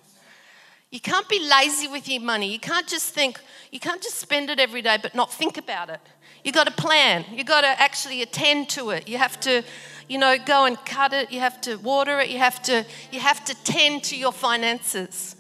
You 0.90 1.00
can't 1.00 1.30
be 1.30 1.40
lazy 1.40 1.88
with 1.88 2.10
your 2.10 2.22
money. 2.22 2.52
You 2.52 2.60
can't 2.60 2.88
just 2.88 3.14
think, 3.14 3.40
you 3.72 3.80
can't 3.80 4.02
just 4.02 4.18
spend 4.18 4.50
it 4.50 4.60
every 4.60 4.82
day 4.82 4.98
but 5.00 5.14
not 5.14 5.32
think 5.32 5.58
about 5.58 5.90
it. 5.90 6.00
You 6.44 6.52
got 6.52 6.66
to 6.68 6.74
plan. 6.74 7.26
You 7.32 7.44
got 7.44 7.62
to 7.62 7.68
actually 7.68 8.24
attend 8.24 8.70
to 8.70 8.90
it. 8.90 9.08
You 9.08 9.18
have 9.20 9.40
to, 9.42 9.64
you 10.08 10.18
know, 10.18 10.36
go 10.44 10.66
and 10.66 10.78
cut 10.84 11.14
it. 11.14 11.32
You 11.32 11.42
have 11.42 11.62
to 11.62 11.76
water 11.78 12.20
it. 12.20 12.30
You 12.30 12.40
have 12.40 12.62
to, 12.64 12.84
you 13.12 13.20
have 13.20 13.46
to 13.46 13.56
tend 13.64 14.04
to 14.06 14.18
your 14.18 14.32
finances. 14.32 15.36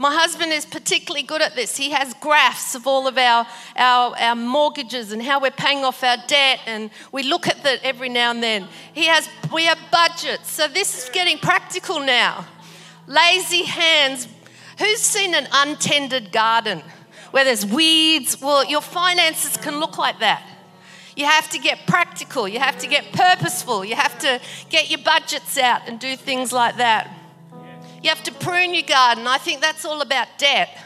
My 0.00 0.14
husband 0.14 0.50
is 0.50 0.64
particularly 0.64 1.22
good 1.22 1.42
at 1.42 1.54
this. 1.54 1.76
He 1.76 1.90
has 1.90 2.14
graphs 2.22 2.74
of 2.74 2.86
all 2.86 3.06
of 3.06 3.18
our, 3.18 3.46
our, 3.76 4.16
our 4.18 4.34
mortgages 4.34 5.12
and 5.12 5.22
how 5.22 5.42
we're 5.42 5.50
paying 5.50 5.84
off 5.84 6.02
our 6.02 6.16
debt, 6.26 6.60
and 6.64 6.88
we 7.12 7.22
look 7.22 7.46
at 7.46 7.62
that 7.64 7.80
every 7.82 8.08
now 8.08 8.30
and 8.30 8.42
then. 8.42 8.66
He 8.94 9.08
has, 9.08 9.28
we 9.52 9.66
have 9.66 9.76
budgets. 9.92 10.50
So 10.50 10.68
this 10.68 11.04
is 11.04 11.10
getting 11.10 11.36
practical 11.36 12.00
now. 12.00 12.46
Lazy 13.06 13.64
hands. 13.64 14.26
Who's 14.78 15.00
seen 15.00 15.34
an 15.34 15.46
untended 15.52 16.32
garden 16.32 16.80
where 17.32 17.44
there's 17.44 17.66
weeds? 17.66 18.40
Well, 18.40 18.64
your 18.64 18.80
finances 18.80 19.58
can 19.58 19.80
look 19.80 19.98
like 19.98 20.20
that. 20.20 20.42
You 21.14 21.26
have 21.26 21.50
to 21.50 21.58
get 21.58 21.86
practical, 21.86 22.48
you 22.48 22.58
have 22.58 22.78
to 22.78 22.86
get 22.86 23.12
purposeful, 23.12 23.84
you 23.84 23.96
have 23.96 24.18
to 24.20 24.40
get 24.70 24.88
your 24.88 25.00
budgets 25.00 25.58
out 25.58 25.82
and 25.86 26.00
do 26.00 26.16
things 26.16 26.54
like 26.54 26.78
that. 26.78 27.19
You 28.02 28.08
have 28.08 28.22
to 28.24 28.32
prune 28.32 28.74
your 28.74 28.84
garden. 28.84 29.26
I 29.26 29.38
think 29.38 29.60
that's 29.60 29.84
all 29.84 30.00
about 30.00 30.28
debt. 30.38 30.76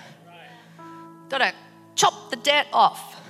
Got 1.28 1.38
to 1.38 1.52
chop 1.94 2.30
the 2.30 2.36
debt 2.36 2.66
off. 2.72 3.20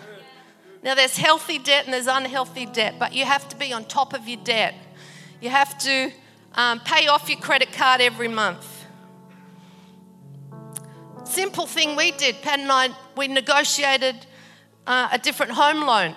Now, 0.82 0.94
there's 0.94 1.16
healthy 1.16 1.58
debt 1.58 1.84
and 1.84 1.94
there's 1.94 2.06
unhealthy 2.06 2.66
debt, 2.66 2.96
but 2.98 3.14
you 3.14 3.24
have 3.24 3.48
to 3.48 3.56
be 3.56 3.72
on 3.72 3.84
top 3.84 4.12
of 4.12 4.28
your 4.28 4.42
debt. 4.44 4.74
You 5.40 5.48
have 5.48 5.78
to 5.78 6.12
um, 6.54 6.80
pay 6.80 7.06
off 7.06 7.28
your 7.28 7.38
credit 7.38 7.72
card 7.72 8.00
every 8.00 8.28
month. 8.28 8.66
Simple 11.24 11.66
thing 11.66 11.96
we 11.96 12.10
did, 12.12 12.36
Pat 12.42 12.60
and 12.60 12.70
I, 12.70 12.90
we 13.16 13.28
negotiated 13.28 14.26
uh, 14.86 15.08
a 15.10 15.18
different 15.18 15.52
home 15.52 15.80
loan 15.80 16.14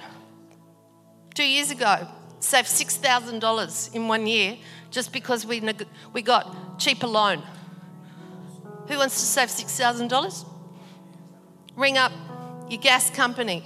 two 1.33 1.47
years 1.47 1.71
ago, 1.71 2.07
saved 2.39 2.67
$6,000 2.67 3.95
in 3.95 4.07
one 4.07 4.27
year 4.27 4.57
just 4.91 5.13
because 5.13 5.45
we, 5.45 5.59
neg- 5.61 5.87
we 6.11 6.21
got 6.21 6.77
cheaper 6.77 7.07
loan. 7.07 7.41
Who 8.87 8.97
wants 8.97 9.19
to 9.19 9.25
save 9.25 9.49
$6,000? 9.49 10.45
Ring 11.75 11.97
up 11.97 12.11
your 12.69 12.81
gas 12.81 13.09
company. 13.09 13.63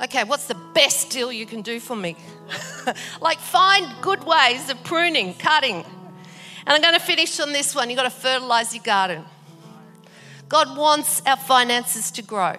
Okay, 0.00 0.24
what's 0.24 0.46
the 0.46 0.56
best 0.74 1.10
deal 1.10 1.32
you 1.32 1.46
can 1.46 1.62
do 1.62 1.80
for 1.80 1.96
me? 1.96 2.16
like, 3.20 3.38
find 3.38 3.86
good 4.00 4.24
ways 4.24 4.70
of 4.70 4.82
pruning, 4.84 5.34
cutting. 5.34 5.76
And 5.76 6.68
I'm 6.68 6.80
going 6.80 6.94
to 6.94 7.00
finish 7.00 7.40
on 7.40 7.52
this 7.52 7.74
one. 7.74 7.90
You've 7.90 7.96
got 7.96 8.04
to 8.04 8.10
fertilize 8.10 8.74
your 8.74 8.84
garden. 8.84 9.24
God 10.48 10.76
wants 10.76 11.20
our 11.26 11.36
finances 11.36 12.10
to 12.12 12.22
grow. 12.22 12.56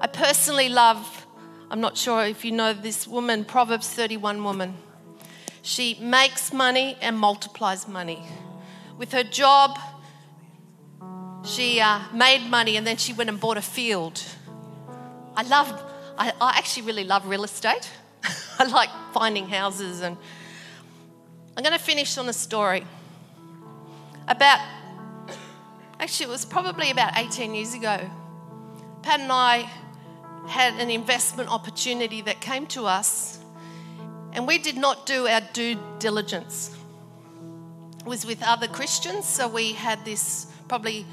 I 0.00 0.06
personally 0.06 0.68
love 0.68 1.24
I'm 1.74 1.80
not 1.80 1.96
sure 1.96 2.24
if 2.24 2.44
you 2.44 2.52
know 2.52 2.72
this 2.72 3.08
woman, 3.08 3.44
Proverbs 3.44 3.88
31 3.88 4.44
woman. 4.44 4.76
She 5.62 5.98
makes 6.00 6.52
money 6.52 6.96
and 7.00 7.18
multiplies 7.18 7.88
money. 7.88 8.22
With 8.96 9.10
her 9.10 9.24
job, 9.24 9.76
she 11.44 11.80
uh, 11.80 12.00
made 12.12 12.48
money 12.48 12.76
and 12.76 12.86
then 12.86 12.96
she 12.96 13.12
went 13.12 13.28
and 13.28 13.38
bought 13.38 13.56
a 13.56 13.62
field. 13.62 14.22
I 15.36 15.42
love, 15.42 15.82
I, 16.16 16.32
I 16.40 16.58
actually 16.58 16.86
really 16.86 17.04
love 17.04 17.26
real 17.26 17.44
estate. 17.44 17.90
I 18.58 18.64
like 18.64 18.90
finding 19.12 19.48
houses 19.48 20.00
and 20.00 20.16
I'm 21.56 21.62
going 21.62 21.76
to 21.76 21.84
finish 21.84 22.18
on 22.18 22.28
a 22.28 22.32
story 22.32 22.84
about, 24.26 24.58
actually, 26.00 26.26
it 26.26 26.32
was 26.32 26.44
probably 26.44 26.90
about 26.90 27.16
18 27.16 27.54
years 27.54 27.74
ago. 27.74 28.10
Pat 29.02 29.20
and 29.20 29.30
I 29.30 29.70
had 30.48 30.74
an 30.74 30.90
investment 30.90 31.48
opportunity 31.48 32.22
that 32.22 32.40
came 32.40 32.66
to 32.68 32.86
us, 32.86 33.38
and 34.32 34.46
we 34.46 34.58
did 34.58 34.76
not 34.76 35.06
do 35.06 35.28
our 35.28 35.42
due 35.52 35.78
diligence. 35.98 36.76
It 38.00 38.06
was 38.06 38.26
with 38.26 38.42
other 38.42 38.66
Christians, 38.66 39.26
so 39.26 39.46
we 39.46 39.74
had 39.74 40.04
this 40.04 40.46
probably 40.68 41.06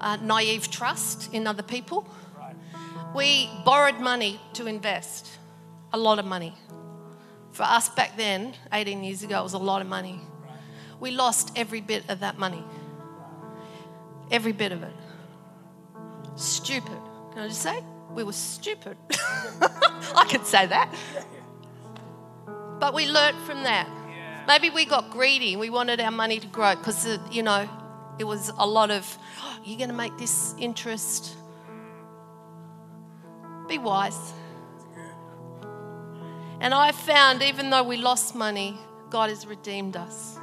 uh, 0.00 0.16
naive 0.16 0.70
trust 0.70 1.32
in 1.32 1.46
other 1.46 1.62
people. 1.62 2.08
We 3.14 3.50
borrowed 3.64 4.00
money 4.00 4.40
to 4.54 4.66
invest, 4.66 5.28
a 5.92 5.98
lot 5.98 6.18
of 6.18 6.24
money. 6.24 6.54
For 7.52 7.64
us 7.64 7.88
back 7.88 8.16
then, 8.16 8.54
18 8.72 9.02
years 9.02 9.22
ago, 9.22 9.40
it 9.40 9.42
was 9.42 9.54
a 9.54 9.58
lot 9.58 9.82
of 9.82 9.88
money. 9.88 10.20
We 11.00 11.10
lost 11.10 11.52
every 11.56 11.80
bit 11.80 12.08
of 12.08 12.20
that 12.20 12.38
money. 12.38 12.62
Every 14.30 14.52
bit 14.52 14.70
of 14.72 14.82
it. 14.82 14.92
Stupid. 16.36 16.98
Can 17.32 17.42
I 17.42 17.48
just 17.48 17.62
say? 17.62 17.82
we 18.14 18.24
were 18.24 18.32
stupid. 18.32 18.96
I 20.14 20.26
could 20.28 20.46
say 20.46 20.66
that. 20.66 20.92
But 22.78 22.94
we 22.94 23.06
learnt 23.06 23.38
from 23.42 23.62
that. 23.64 23.88
Maybe 24.48 24.70
we 24.70 24.84
got 24.84 25.10
greedy. 25.10 25.56
We 25.56 25.70
wanted 25.70 26.00
our 26.00 26.10
money 26.10 26.40
to 26.40 26.46
grow 26.46 26.74
because, 26.74 27.06
uh, 27.06 27.18
you 27.30 27.42
know, 27.42 27.68
it 28.20 28.26
was 28.26 28.52
a 28.58 28.66
lot 28.66 28.90
of, 28.90 29.18
oh, 29.40 29.58
you're 29.64 29.78
going 29.78 29.88
to 29.88 29.96
make 29.96 30.16
this 30.18 30.54
interest. 30.58 31.34
Be 33.66 33.78
wise. 33.78 34.34
And 36.60 36.74
I 36.74 36.92
found, 36.92 37.42
even 37.42 37.70
though 37.70 37.82
we 37.82 37.96
lost 37.96 38.34
money, 38.34 38.76
God 39.08 39.30
has 39.30 39.46
redeemed 39.46 39.96
us. 39.96 40.38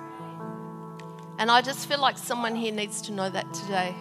And 1.38 1.52
I 1.52 1.62
just 1.62 1.88
feel 1.88 2.02
like 2.02 2.18
someone 2.18 2.56
here 2.56 2.74
needs 2.74 3.00
to 3.04 3.12
know 3.12 3.30
that 3.30 3.54
today. 3.54 3.94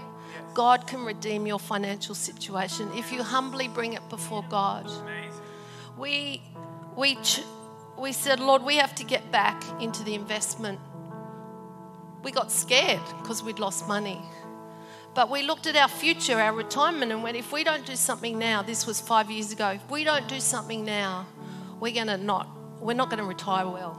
God 0.55 0.87
can 0.87 1.05
redeem 1.05 1.47
your 1.47 1.59
financial 1.59 2.15
situation 2.15 2.91
if 2.95 3.13
you 3.13 3.23
humbly 3.23 3.69
bring 3.69 3.93
it 3.93 4.09
before 4.09 4.43
God. 4.49 4.91
We, 5.99 6.41
we, 6.97 7.19
we 7.99 8.13
said, 8.13 8.41
Lord, 8.41 8.63
we 8.63 8.77
have 8.77 8.95
to 8.95 9.05
get 9.05 9.31
back 9.31 9.63
into 9.83 10.03
the 10.03 10.15
investment. 10.15 10.81
We 12.23 12.31
got 12.33 12.51
scared 12.51 13.01
because 13.21 13.43
we'd 13.43 13.59
lost 13.59 13.87
money. 13.87 14.21
But 15.15 15.31
we 15.31 15.43
looked 15.43 15.67
at 15.67 15.77
our 15.77 15.89
future, 15.89 16.39
our 16.39 16.53
retirement, 16.53 17.11
and 17.11 17.23
went, 17.23 17.37
if 17.37 17.51
we 17.51 17.65
don't 17.65 17.87
do 17.87 17.97
something 17.97 18.39
now, 18.39 18.63
this 18.63 18.87
was 18.87 19.01
five 19.01 19.31
years 19.31 19.51
ago, 19.51 19.71
if 19.71 19.91
we 19.91 20.05
don't 20.05 20.29
do 20.29 20.41
something 20.41 20.85
now, 20.85 21.27
we're 21.81 21.95
to 21.95 22.19
not, 22.19 22.49
we're 22.81 22.95
not 22.95 23.09
to 23.11 23.25
retire 23.25 23.67
well. 23.67 23.99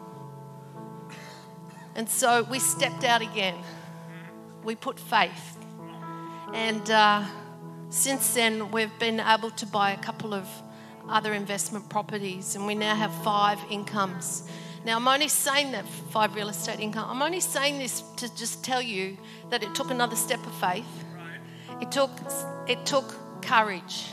And 1.95 2.07
so 2.07 2.43
we 2.43 2.59
stepped 2.59 3.03
out 3.03 3.23
again. 3.23 3.55
We 4.63 4.75
put 4.75 4.99
faith. 4.99 5.57
And 6.53 6.89
uh, 6.91 7.23
since 7.89 8.35
then, 8.35 8.69
we've 8.71 8.97
been 8.99 9.19
able 9.19 9.49
to 9.51 9.65
buy 9.65 9.91
a 9.91 9.97
couple 9.97 10.35
of 10.35 10.47
other 11.09 11.33
investment 11.33 11.89
properties, 11.89 12.55
and 12.55 12.67
we 12.67 12.75
now 12.75 12.93
have 12.93 13.13
five 13.23 13.59
incomes. 13.71 14.43
Now, 14.87 14.95
I'm 14.95 15.07
only 15.09 15.27
saying 15.27 15.73
that 15.73 15.85
five 16.11 16.33
real 16.33 16.47
estate 16.47 16.79
income. 16.79 17.09
I'm 17.09 17.21
only 17.21 17.41
saying 17.41 17.77
this 17.77 18.03
to 18.15 18.33
just 18.35 18.63
tell 18.63 18.81
you 18.81 19.17
that 19.49 19.61
it 19.61 19.75
took 19.75 19.91
another 19.91 20.15
step 20.15 20.39
of 20.45 20.53
faith. 20.61 20.85
It 21.81 21.91
took 21.91 22.09
it 22.69 22.85
took 22.85 23.13
courage, 23.41 24.05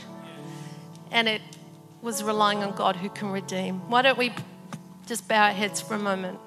and 1.12 1.28
it 1.28 1.42
was 2.02 2.24
relying 2.24 2.64
on 2.64 2.74
God 2.74 2.96
who 2.96 3.08
can 3.08 3.30
redeem. 3.30 3.88
Why 3.88 4.02
don't 4.02 4.18
we 4.18 4.32
just 5.06 5.28
bow 5.28 5.44
our 5.44 5.52
heads 5.52 5.80
for 5.80 5.94
a 5.94 5.98
moment? 6.00 6.40